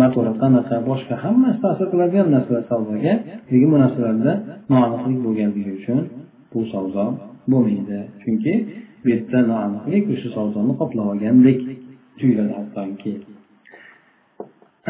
motori 0.00 0.32
qanaqa 0.42 0.76
boshqa 0.90 1.14
hammasi 1.24 1.58
ta'sir 1.64 1.86
qiladigan 1.92 2.26
narsalar 2.34 2.64
savdoga 2.70 3.14
lekin 3.50 3.68
bu 3.72 3.78
narsalarda 3.84 4.32
noaniqlik 4.72 5.18
bo'lganligi 5.26 5.72
uchun 5.80 5.98
bu 6.52 6.60
savdo 6.72 7.04
bo'lmaydi 7.52 7.98
chunki 8.22 8.54
bu 9.02 9.06
yerda 9.14 9.38
noaniqlik 9.50 10.04
o'sha 10.14 10.28
savdoni 10.36 10.72
qoplab 10.80 11.06
olgandek 11.12 11.58
tuyuladi 12.18 12.52
hattoki 12.60 13.12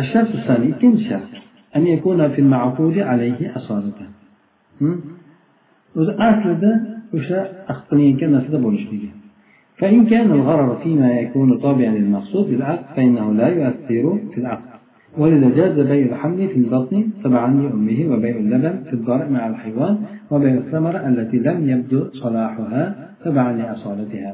الشرط 0.02 0.31
الثاني 0.38 0.70
كم 0.81 0.94
شرط 1.09 1.33
أن 1.76 1.83
يكون 1.94 2.20
في 2.33 2.40
المعقود 2.44 2.96
عليه 3.11 3.38
أصالة 3.59 3.98
o'zi 5.98 6.12
aslida 6.28 6.72
o'sha 7.17 7.39
aqd 7.71 7.84
qilinayotgan 7.89 8.30
narsada 8.36 8.60
bo'lishligi 8.67 9.12
فإن 9.80 10.06
كان 10.06 10.32
الغرر 10.32 10.69
فيما 10.84 11.10
يكون 11.21 11.49
طابعا 11.65 11.91
للمقصود 11.97 12.45
بالعقد 12.49 12.86
فإنه 12.95 13.34
لا 13.39 13.47
يؤثر 13.58 14.06
في 14.32 14.38
العقد. 14.43 14.71
ولذا 15.17 15.49
جاز 15.60 15.76
بيع 15.91 16.06
الحمل 16.12 16.39
في 16.54 16.58
البطن 16.63 17.10
تبعا 17.23 17.49
لأمه 17.62 17.99
وبيع 18.12 18.36
اللبن 18.43 18.76
في 18.88 18.93
الضرع 18.93 19.28
مع 19.36 19.43
الحيوان 19.47 19.95
وبيع 20.32 20.54
الثمرة 20.54 20.99
التي 21.10 21.38
لم 21.47 21.69
يبدو 21.69 21.99
صلاحها 22.23 22.84
تبعا 23.26 23.49
لأصالتها. 23.60 24.34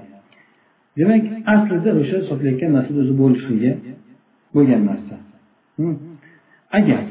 demak 0.99 1.23
aslida 1.53 1.91
o'sha 2.01 2.17
sotilayotgan 2.29 2.71
narsada 2.77 2.99
o'zi 3.03 3.13
bo'lishligi 3.21 3.71
bo'lgan 4.55 4.81
narsa 4.89 5.15
agar 6.77 7.01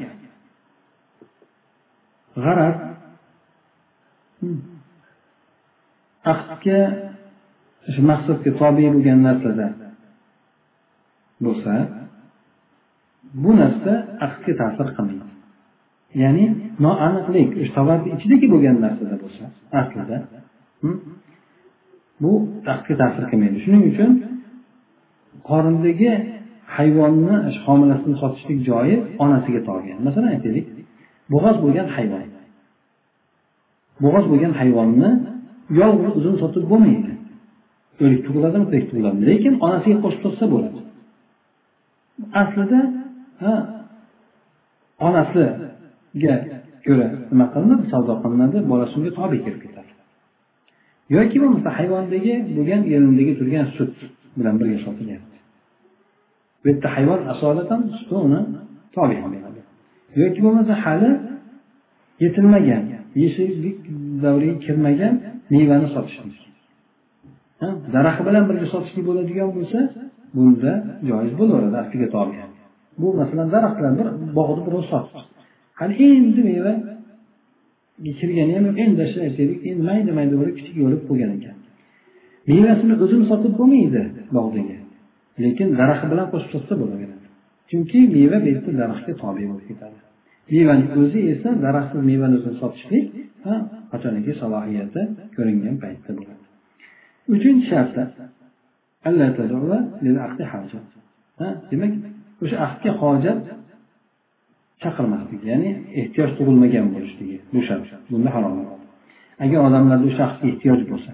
g'araz 2.43 2.77
aqdga 6.33 6.79
shu 7.93 8.01
maqsadga 8.11 8.51
tobe 8.61 8.85
bo'lgan 8.95 9.19
narsada 9.27 9.67
bo'lsa 11.45 11.73
bu 13.43 13.51
narsa 13.61 13.91
aqdga 14.25 14.53
ta'sir 14.61 14.87
qilmaydi. 14.95 15.25
Ya'ni 16.23 16.45
noaniqlik 16.85 17.49
o'sha 17.61 17.73
tovarni 17.77 18.09
ichidagi 18.15 18.47
bo'lgan 18.53 18.75
narsada 18.85 19.15
bo'lsa 19.23 19.43
aslida 19.81 20.17
hm, 20.81 20.97
bu 22.21 22.31
aqdga 22.73 22.95
ta'sir 23.01 23.23
qilmaydi. 23.31 23.57
Shuning 23.65 23.83
uchun 23.91 24.11
qorindagi 25.49 26.11
hayvonni 26.77 27.35
homilasini 27.65 28.15
sotishlik 28.21 28.59
joyi 28.69 28.95
onasiga 29.23 29.61
tolgan. 29.69 29.97
Masalan 30.07 30.29
aytaylik 30.35 30.65
bo'g'oz 31.33 31.55
bo'lgan 31.63 31.87
hayvon. 31.95 32.23
Bo'g'oz 34.03 34.25
bo'lgan 34.31 34.53
hayvonni 34.59 35.09
yolg'iz 35.79 36.13
o'zini 36.19 36.37
sotib 36.43 36.63
bo'lmaydi. 36.71 37.11
O'lik 38.03 38.21
tug'iladimi 38.27 38.65
tirik 38.71 38.85
tug'iladimi? 38.91 39.23
Lekin 39.31 39.53
onasiga 39.65 39.97
qo'shib 40.03 40.21
tursa 40.25 40.45
bo'ladi. 40.53 40.79
Aslida 42.41 42.79
ha 43.43 43.53
onasiga 45.07 46.35
ko'ra 46.85 47.07
nima 47.31 47.45
qilinadi? 47.53 47.83
Savdo 47.93 48.13
qilinadi 48.23 48.57
bola 48.71 48.85
shunga 48.93 49.11
tobe 49.19 49.37
kelib 49.45 49.61
ketadi. 49.65 49.91
Yoki 51.15 51.37
bo'lmasa 51.43 51.69
hayvondagi 51.77 52.33
bo'lgan 52.55 52.81
yelimdagi 52.93 53.33
turgan 53.39 53.67
sut 53.77 53.93
bilan 54.37 54.55
birga 54.59 54.79
sotilyapti 54.87 55.37
bu 56.63 56.69
yerda 56.69 56.87
hayvon 56.95 57.21
asolatan 57.33 57.81
suti 57.97 58.15
uni 58.15 58.41
tobe 58.95 59.17
bo'ladi 59.23 59.61
yoki 60.21 60.39
bo'lmasa 60.45 60.73
hali 60.83 61.11
yetilmagan 62.23 62.83
yeshiklik 63.21 63.79
davriga 64.23 64.55
kirmagan 64.65 65.15
mevani 65.53 65.87
sotishlik 65.95 66.37
daraxt 67.95 68.21
bilan 68.27 68.43
birga 68.49 68.67
sotishlik 68.73 69.03
bo'ladigan 69.09 69.49
bo'lsa 69.57 69.79
bunda 70.35 70.71
joiz 71.09 71.33
bo'laveradi 71.39 71.77
aftiga 71.83 72.07
tobe 72.15 72.35
bu 73.01 73.07
masalan 73.19 73.47
daraxtlar 73.55 73.91
bir 73.99 74.07
bog'ni 74.37 74.61
birov 74.67 74.83
sotdi 74.91 75.19
hali 75.79 75.93
endi 76.09 76.41
meva 76.51 76.73
kirgani 78.19 78.51
ham 78.55 78.63
yo'q 78.69 78.77
endi 78.85 79.01
aytaylik 79.27 79.59
endi 79.69 79.83
mayda 79.89 80.11
mayda 80.19 80.35
bo'lib 80.41 80.55
kichik 80.59 80.75
bo'lib 80.83 81.01
qolgan 81.09 81.31
ekan. 81.37 81.55
Mevasini 82.51 82.95
o'zini 83.03 83.25
sotib 83.31 83.53
bo'lmaydi 83.59 84.01
bog'dagi 84.37 84.77
lekin 85.43 85.67
daraxt 85.79 86.05
bilan 86.11 86.27
qo'shib 86.33 86.51
sotsa 86.55 86.73
bo'laveradi. 86.81 87.25
Chunki 87.69 87.99
meva 88.15 88.37
bu 88.43 88.47
yerda 88.51 88.71
daraxtga 88.81 89.13
tobe 89.23 89.43
bo'lib 89.49 89.65
ketadi. 89.69 89.97
Mevani 90.53 90.85
o'zi 91.01 91.19
esa 91.33 91.49
daraxtsiz 91.65 92.01
mevani 92.11 92.35
o'zini 92.39 92.55
sotishlik 92.61 93.05
qachoniki 93.91 94.31
salohiyati 94.41 95.01
ko'ringan 95.35 95.75
paytda 95.83 96.11
bo'ladi. 96.19 96.45
Uchinchi 97.35 97.65
sharti 97.71 98.03
demak 101.71 101.93
o'sha 102.43 102.57
ahdga 102.67 102.91
hojat 103.01 103.39
chaqirmaslik 104.83 105.41
ya'ni 105.51 105.69
ehtiyoj 106.01 106.31
tug'ilmagan 106.37 106.85
bo'lishligi 106.95 107.37
bu 107.53 107.59
shart 107.67 107.85
bunda 108.11 108.29
harom 108.35 108.55
agar 109.43 109.59
odamlarda 109.67 110.05
o'sha 110.11 110.23
ahdga 110.29 110.45
ehtiyoj 110.51 110.81
bo'lsa 110.91 111.11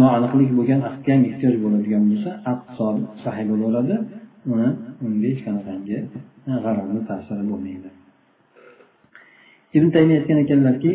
noaniqlik 0.00 0.50
bo'lgan 0.58 0.80
ahdga 0.90 1.10
ham 1.14 1.22
ehtiyoj 1.30 1.56
bo'ladigan 1.64 2.02
bo'lsa 2.10 2.30
aqd 2.52 2.68
sahiy 3.24 3.46
bo'laveradi 3.52 3.96
uni 4.52 4.68
unga 5.06 5.26
hech 5.30 5.40
qanaqangi 5.46 5.96
g'arorni 6.64 7.00
ta'siri 7.10 7.44
bo'lmaydi. 7.50 7.88
Ibn 9.76 9.88
taymiya 9.94 10.16
aytgan 10.20 10.38
ekanlarki 10.44 10.92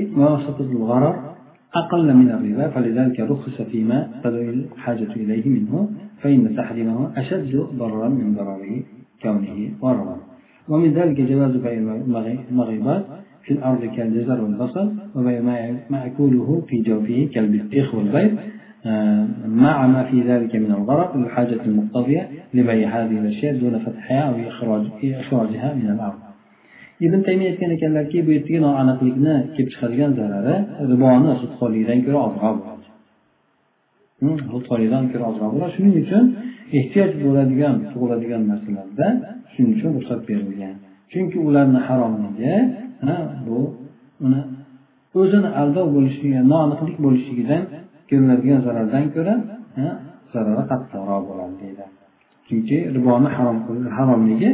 أقل 1.76 2.08
من 2.14 2.30
الربا 2.32 2.66
فلذلك 2.68 3.20
رخص 3.20 3.62
فيما 3.72 4.08
تدعو 4.24 4.50
الحاجة 4.50 5.12
إليه 5.24 5.46
منه 5.50 5.90
فإن 6.22 6.56
تحريمه 6.56 7.12
أشد 7.18 7.54
ضررا 7.80 8.10
من 8.10 8.28
ضرر 8.38 8.64
كونه 9.22 9.60
ضررا 9.82 10.18
ومن 10.70 10.94
ذلك 10.94 11.22
جواز 11.22 11.54
بيع 11.58 11.74
المغيبات 12.52 13.06
في 13.44 13.52
الأرض 13.54 13.86
كالجزر 13.96 14.42
والبصل 14.44 14.92
وبيع 15.16 15.42
ما 15.90 15.98
يأكله 16.04 16.64
في 16.68 16.82
جوفه 16.82 17.30
كالبطيخ 17.34 17.96
والبيض. 17.96 18.32
مع 19.48 19.88
ما 19.88 20.04
في 20.04 20.22
ذلك 20.22 20.56
من 20.56 20.72
الضرر 20.72 21.18
للحاجة 21.18 21.60
المقتضية 21.66 22.30
لبيع 22.54 22.90
هذه 22.90 23.20
الأشياء 23.20 23.58
دون 23.58 23.80
فتحها 23.80 24.20
أو 24.20 24.36
إخراجها 25.04 25.74
من 25.74 25.90
الأرض. 25.90 26.25
Ibn 27.06 27.20
taymiya 27.28 27.50
aytgan 27.52 27.72
ekanlarki 27.78 28.18
bu 28.28 28.32
yerdagi 28.36 28.60
noaniqlikni 28.68 29.36
kelib 29.56 29.70
chiqargan 29.74 30.12
zarari 30.20 30.56
riboni 30.92 31.32
sudxo'rlikdan 31.42 32.00
ko'ra 32.06 32.20
ozroq 32.28 32.56
bo'ladi 32.64 32.90
sudxo'rlikdan 34.54 35.04
ko'ra 35.12 35.26
ozroq 35.32 35.52
bo'ladi 35.56 35.72
shuning 35.78 35.96
uchun 36.04 36.24
ehtiyoj 36.80 37.12
bo'ladigan 37.24 37.76
tug'iladigan 37.92 38.42
narsalarda 38.52 39.08
shuning 39.54 39.72
uchun 39.76 39.90
ruxsat 39.98 40.22
berilgan. 40.30 40.76
Chunki 41.12 41.38
ularni 41.48 41.80
haromligi 41.88 42.56
bu 43.48 43.60
uni 44.26 44.42
o'zini 45.20 45.50
aldov 45.62 45.88
bo'lishligi 45.96 46.40
noaniqlik 46.52 46.98
bo'lishligidan 47.06 47.62
ko'riladigan 48.10 48.60
zarardan 48.68 49.06
ko'ra 49.16 49.36
zarari 50.34 50.64
qattiqroq 50.72 51.24
bo'ladi 51.30 51.56
deydi. 51.64 51.86
Chunki 52.48 52.78
riboni 52.96 53.30
harom 53.38 53.58
haromligi 53.98 54.50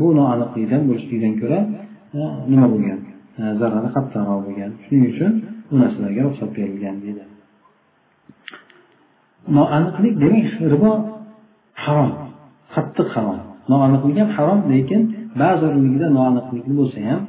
bu 0.00 0.06
noaniqlikdan 0.18 0.82
bo'lishligidan 0.88 1.34
ko'ra 1.40 1.58
nima 2.52 2.66
bo'lgan? 2.72 3.00
Zarari 3.60 3.88
qattiqroq 3.96 4.40
bo'lgan. 4.46 4.70
Shuning 4.84 5.04
uchun 5.12 5.32
bu 5.68 5.74
narsalarga 5.82 6.20
ruxsat 6.28 6.50
berilgan 6.58 6.96
deydi. 7.04 7.24
Noaniqlik 9.56 10.14
demak 10.24 10.48
ribo 10.72 10.92
harom 11.84 12.10
qattiq 12.74 13.08
harom. 13.14 13.38
Noaniqlik 13.72 14.16
ham 14.22 14.30
harom 14.36 14.60
lekin 14.72 15.02
ba'zi 15.42 15.62
o'rinligida 15.68 16.08
noaniqlik 16.18 16.64
bo'lsa 16.80 16.98
ham 17.08 17.20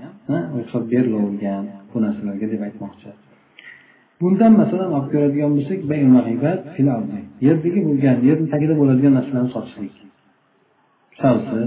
ruxsat 0.58 0.84
berilavergan 0.92 1.64
bu 1.92 1.98
narsalarga 2.06 2.46
deb 2.54 2.62
aytmoqchi. 2.68 3.10
Bundan 4.22 4.52
masalan 4.62 4.90
olib 4.98 5.10
ko'radigan 5.14 5.50
bo'lsak 5.56 5.80
yerdagi 7.46 7.80
bo'lgan 7.88 8.18
yerni 8.28 8.48
tagida 8.54 8.74
bo'ladigan 8.80 9.14
narsalarni 9.18 9.52
sotishlik. 9.56 9.96
Sabzi 11.22 11.64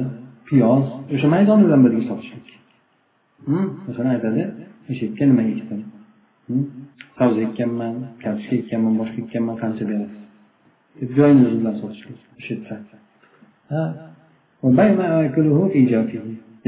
piyoz. 0.49 0.84
O'sha 1.14 1.28
maydonidan 1.34 1.80
birga 1.84 2.03
sotishlik 2.11 2.47
hmm? 3.47 3.66
masalan 3.86 4.11
aytadi 4.16 4.42
o'sha 4.90 5.03
yerga 5.07 5.24
nima 5.30 5.42
ekdim 5.53 5.80
hmm? 6.49 6.64
sabzi 7.18 7.40
ekkanman 7.47 7.95
kartoshka 8.22 8.55
ekkanman 8.62 8.95
boshqa 9.01 9.18
ekkanman 9.24 9.57
qancha 9.62 9.84
berasiz 9.90 10.22
deb 11.01 11.11
joyini 11.18 11.42
o'zi 11.47 11.57
bilan 11.61 11.74
sotishlik 11.82 12.18
o'sha 12.38 12.51
yerda. 12.55 12.76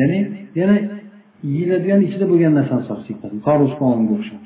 Ya'ni 0.00 0.18
yana 0.60 0.76
yeyiladigan 1.52 2.00
ichida 2.06 2.24
bo'lgan 2.32 2.52
narsani 2.58 2.82
sotishlik 2.90 3.18
tarvuzga 3.46 3.84
o'xshab 4.16 4.42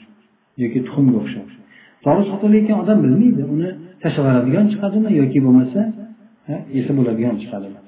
yoki 0.62 0.78
tuxumga 0.86 1.16
o'xshab 1.22 1.48
tarvuz 2.04 2.26
sotilayotgan 2.32 2.78
odam 2.82 2.98
bilmaydi 3.04 3.42
uni 3.54 3.70
tashlab 4.02 4.24
yuboradigan 4.26 4.66
chiqadimi 4.72 5.10
yoki 5.20 5.38
bo'lmasa 5.46 5.80
yesa 6.76 6.92
bo'ladigan 6.98 7.36
chiqadimi? 7.42 7.80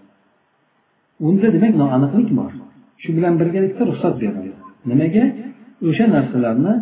Unda 1.26 1.48
demak 1.54 1.72
noaniqlik 1.82 2.28
bor. 2.38 2.52
Shu 3.02 3.10
bilan 3.16 3.34
birgalikda 3.40 3.82
ruxsat 3.90 4.14
beriladi. 4.22 4.50
Nimaga? 4.90 5.24
O'sha 5.88 6.04
narsalarni 6.16 6.74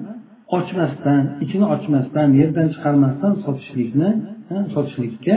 ochmasdan 0.59 1.23
ichini 1.45 1.67
ochmasdan 1.75 2.29
yerdan 2.41 2.67
chiqarmasdan 2.75 3.33
sotishlikni 3.45 4.11
sotishlikka 4.75 5.37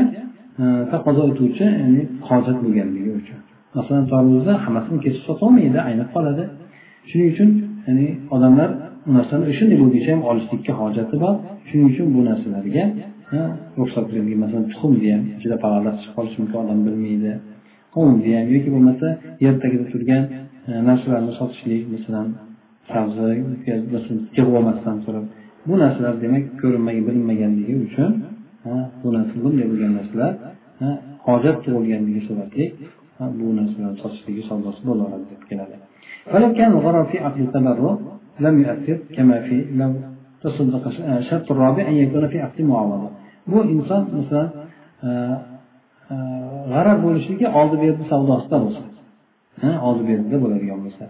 e, 0.61 0.63
taqozo 0.91 1.23
etuvchi 1.31 1.65
ya'ni 1.81 2.01
hojat 2.29 2.57
bo'lganligi 2.65 3.11
uchun. 3.21 3.39
Masalan 3.77 4.05
tarvuzni 4.13 4.53
hammasini 4.63 4.99
kesib 5.05 5.23
sotolmaydi 5.29 5.79
aynib 5.89 6.09
qoladi. 6.15 6.43
Shuning 7.09 7.27
uchun 7.33 7.49
ya'ni 7.87 8.07
odamlar 8.35 8.69
u 9.07 9.09
narsani 9.17 9.43
shunday 9.57 9.77
bo'lguncha 9.81 10.09
ham 10.13 10.21
olishlikka 10.31 10.73
hojati 10.81 11.15
bor. 11.23 11.35
Shuning 11.67 11.87
uchun 11.91 12.07
bu 12.15 12.21
narsalarga 12.29 12.83
ruxsat 13.79 14.05
berilgan 14.09 14.39
masalan 14.43 14.65
tuxumni 14.71 15.07
ham 15.13 15.23
ichida 15.37 15.55
palaqlab 15.63 15.95
chiqib 15.99 16.13
qolishi 16.17 16.37
mumkin 16.41 16.57
odam 16.63 16.79
bilmaydi. 16.87 17.31
qovunni 17.94 18.30
ham 18.38 18.46
yoki 18.54 18.68
bo'lmasa 18.74 19.06
yer 19.44 19.54
tagida 19.62 19.84
turgan 19.92 20.22
e, 20.68 20.72
narsalarni 20.88 21.32
sotishlik 21.40 21.82
masalan 21.94 22.26
sabzi 22.92 23.26
yig'ib 24.36 24.48
olmasdan 24.58 24.96
turib 25.04 25.24
bu 25.68 25.74
narsalar 25.84 26.14
demak 26.24 26.44
ko'rinmagan 26.60 27.02
bilinmaganligi 27.08 27.74
uchun 27.86 28.10
bu 29.00 29.08
narsa 29.16 29.34
bunday 29.44 29.66
bo'lgan 29.72 29.92
narsalar 29.98 30.32
hojat 31.26 31.56
tug'ilganligi 31.64 32.20
sababli 32.28 32.64
bu 33.38 33.46
narsalarni 33.58 33.98
sotishligi 34.02 34.42
savdosi 34.50 34.80
bo'laveradi 34.88 35.26
deb 35.32 35.42
keladi 35.50 35.76
فلو 36.32 36.48
كان 36.58 36.70
الغرض 36.76 37.06
في 37.10 37.16
عقد 37.24 37.40
التبرع 37.46 37.92
لم 38.46 38.54
يؤثر 38.64 38.98
كما 39.16 39.36
في 39.46 39.56
لو 39.80 39.92
تصدق 40.44 40.84
الشرط 41.22 41.46
الرابع 41.54 41.82
أن 41.90 41.96
يكون 42.04 42.24
في 42.32 42.36
عقد 42.44 42.58
معاوضة 42.70 43.08
bu 43.50 43.58
inson 43.74 44.02
masalan 44.16 44.48
g'arar 46.72 46.98
bo'lishligi 47.04 47.46
oldi 47.60 47.76
berdi 47.84 48.02
savdosida 48.12 48.56
bo'lsa 48.64 48.82
oldi 49.88 50.02
berdida 50.10 50.36
bo'ladigan 50.44 50.78
bo'lsa 50.86 51.04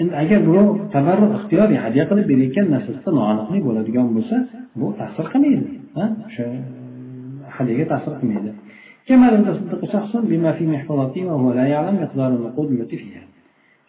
endi 0.00 0.14
agar 0.22 0.40
birov 0.48 0.68
tabarru 0.94 1.26
ixtiyoriy 1.38 1.78
hadya 1.84 2.04
qilib 2.10 2.26
berayotgan 2.30 2.66
narsasida 2.74 3.10
noaniqlik 3.18 3.62
bo'ladigan 3.68 4.06
bo'lsa 4.16 4.36
bu 4.80 4.86
ta'sir 5.00 5.26
qilmaydi 5.32 5.68
o'sha 6.28 6.44
hadyaga 7.56 7.84
ta'sir 7.92 8.12
qilmaydi 8.20 8.52
كما 9.08 9.26
لو 9.32 9.40
تصدق 9.48 9.80
شخص 9.94 10.12
بما 10.16 10.50
في 10.52 10.64
محفظته 10.74 11.22
وهو 11.28 11.48
لا 11.58 11.66
يعلم 11.74 11.94
مقدار 12.04 12.30
النقود 12.38 12.68
التي 12.76 12.96
فيها 13.02 13.22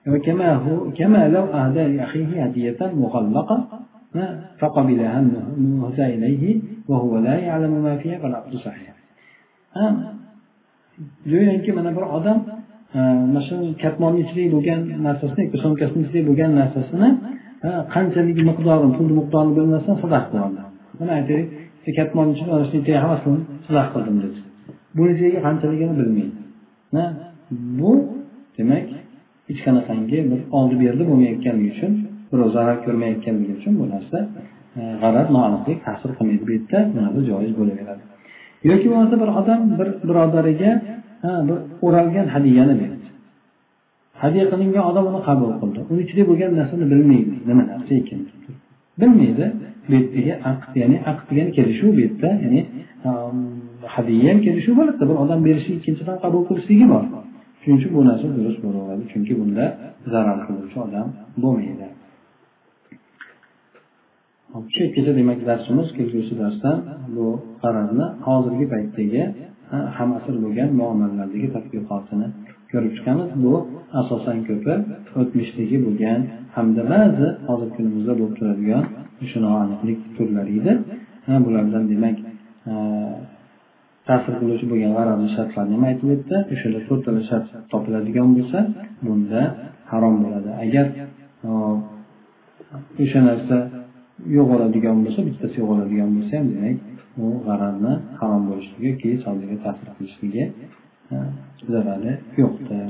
وكما 0.07 0.49
هو 0.53 0.91
كما 0.99 1.22
لو 1.36 1.45
أهدى 1.59 1.84
لأخيه 1.88 2.43
هدية 2.43 2.78
مغلقة 3.03 3.57
فقبلها 4.59 5.20
المهدى 5.20 6.05
إليه 6.15 6.43
وهو 6.89 7.17
لا 7.28 7.36
يعلم 7.47 7.74
ما 7.86 7.93
فيها 8.01 8.17
فالعقد 8.22 8.53
صحيح 8.67 8.93
go'yoki 11.32 11.72
mana 11.78 11.91
bir 11.95 12.01
odam 12.17 12.39
mana 12.93 13.41
shu 13.47 13.55
katmonni 13.84 14.20
ichidagi 14.26 14.49
bo'lgan 14.55 14.80
narsasini 15.07 15.41
yoki 15.45 15.57
sumkasini 15.65 16.01
ichidagi 16.05 16.26
bo'lgan 16.30 16.51
narsasini 16.61 17.09
qanchalik 17.95 18.38
miqdorini 18.49 18.91
pulni 18.97 19.13
miqdorini 19.20 19.53
bilmasdan 19.57 19.95
sadaqa 20.03 20.28
qiladi 20.32 20.61
mana 20.99 21.11
aytaylik 21.20 21.47
katmonni 21.99 22.32
ichida 22.36 22.49
mana 22.55 22.65
shu 22.70 22.78
hammasini 23.03 23.39
sadaqa 23.67 23.89
qildim 23.95 24.15
dedi 24.24 24.39
buni 24.97 25.11
ichiga 25.15 25.39
qanchaligini 25.47 25.93
bilmaydi 25.99 26.39
bu 27.80 27.91
demak 28.57 28.88
hech 29.49 29.61
qanaqangi 29.65 30.20
bir 30.32 30.39
oldi 30.57 30.76
berdi 30.84 31.03
bo'lmayotganligi 31.09 31.72
uchun 31.76 31.93
birov 32.32 32.49
zarar 32.55 32.78
ko'rmayotganligi 32.86 33.53
uchun 33.59 33.74
bu 33.80 33.86
narsa 33.93 34.17
e, 34.39 34.41
g'araz 35.03 35.29
noaniqlik 35.37 35.79
ta'sir 35.87 36.11
qilmaydi. 36.18 36.43
Bu 36.49 36.53
yerda 36.57 36.79
bu 37.14 37.20
joiz 37.31 37.53
bo'laveradi. 37.61 38.03
Yoki 38.70 38.87
bo'lmasa 38.91 39.16
bir 39.22 39.31
odam 39.41 39.61
bir 39.79 39.89
birodariga 40.09 40.70
bir 41.49 41.59
o'ralgan 41.87 42.27
hadyani 42.35 42.75
berdi. 42.83 43.07
Hadya 44.22 44.45
qilingan 44.53 44.85
odam 44.91 45.05
uni 45.11 45.20
qabul 45.29 45.51
qildi. 45.61 45.81
Uni 45.91 46.01
ichida 46.05 46.22
bo'lgan 46.31 46.51
narsani 46.61 46.85
bilmaydi. 46.93 47.35
Nima 47.49 47.62
narsa 47.72 47.93
ekanini 48.01 48.33
bilmaydi. 49.01 49.47
Bu 49.89 49.93
yerdagi 49.97 50.33
aqd 50.51 50.72
ya'ni 50.83 50.97
aqd 51.11 51.25
degani 51.31 51.51
kelishuv 51.59 51.91
bu 51.97 52.01
yerda 52.07 52.29
ya'ni 52.45 52.61
um, 53.09 53.39
hadya 53.95 54.25
ham 54.31 54.39
kelishuv 54.47 54.75
bo'ladida 54.81 55.05
bir 55.11 55.16
odam 55.25 55.41
berishi 55.49 55.70
ikkinchidan 55.79 56.16
qabul 56.25 56.43
qilishligi 56.49 56.87
bor. 56.93 57.05
Shuning 57.62 57.79
uchun 57.81 57.91
bu 57.97 58.01
narsa 58.09 58.27
durust 58.37 58.61
bo'laveradi. 58.66 59.05
Chunki 59.12 59.33
bunda 59.41 59.64
zarar 60.12 60.39
qiluvchi 60.47 60.77
odam 60.87 61.07
bo'lmaydi. 61.43 61.87
Shu 64.74 64.80
ikkita 64.88 65.12
demak 65.20 65.38
darsimiz 65.50 65.88
kelgusi 65.96 66.34
darsdan 66.42 66.76
bu 67.16 67.26
qarorni 67.62 68.07
hozirgi 68.26 68.66
paytdagi 68.74 69.22
ham 69.96 70.11
asr 70.18 70.34
bo'lgan 70.44 70.68
muomalalardagi 70.80 71.48
tadqiqotini 71.57 72.26
ko'rib 72.72 72.92
chiqamiz. 72.96 73.28
Bu 73.44 73.55
asosan 74.00 74.38
ko'pi 74.48 74.74
o'tmishdagi 75.20 75.76
bo'lgan 75.86 76.20
hamda 76.57 76.82
ba'zi 76.92 77.26
hozirgi 77.48 77.74
kunimizda 77.76 78.12
bo'lib 78.20 78.34
turadigan 78.38 78.84
shu 79.30 79.38
noaniqlik 79.46 79.98
turlari 80.16 80.52
edi. 80.61 80.72
Bulardan 81.44 81.84
demak 81.92 82.16
ta'sir 84.09 84.32
qiluvchi 84.40 84.66
bo'lgan 84.72 84.92
g'arazli 84.98 85.28
shartlarni 85.36 85.72
ham 85.76 85.84
aytib 85.90 86.09
o'tdi? 86.14 86.36
O'shalar 86.55 86.82
to'rttala 86.88 87.22
shart 87.30 87.46
topiladigan 87.72 88.28
bo'lsa 88.36 88.59
bunda 89.07 89.40
harom 89.90 90.14
bo'ladi. 90.24 90.50
Agar 90.64 90.86
o'sha 93.02 93.20
narsa 93.30 93.57
yo'qoladigan 94.38 94.97
bo'lsa 95.05 95.22
bittasi 95.28 95.55
yo'qoladigan 95.61 96.09
bo'lsa 96.15 96.34
ham 96.39 96.47
demak 96.53 96.78
u 97.24 97.26
g'arazni 97.47 97.93
harom 98.20 98.43
bo'lishligi 98.49 98.86
yoki 98.91 99.09
savdoga 99.26 99.55
ta'sir 99.65 99.88
qilishligi 99.97 100.43
zarari 101.74 102.13
yo'qdir 102.41 102.89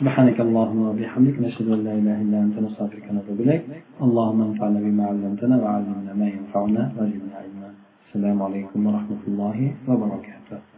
سبحانك 0.00 0.38
اللهم 0.46 0.80
وبحمدك 0.88 1.36
نشهد 1.46 1.68
ان 1.74 1.80
لا 1.86 1.94
اله 2.00 2.16
الا 2.24 2.38
انت 2.46 2.56
نستغفرك 2.66 3.04
ونتوب 3.10 3.38
اليك 3.44 3.62
اللهم 4.06 4.40
انفعنا 4.48 4.78
بما 4.86 5.04
علمتنا 5.10 5.56
وعلمنا 5.62 6.12
ما 6.20 6.26
ينفعنا 6.36 6.82
وزدنا 6.96 7.36
علما 7.42 7.68
السلام 8.06 8.38
عليكم 8.46 8.80
ورحمه 8.86 9.22
الله 9.28 9.58
وبركاته 9.88 10.73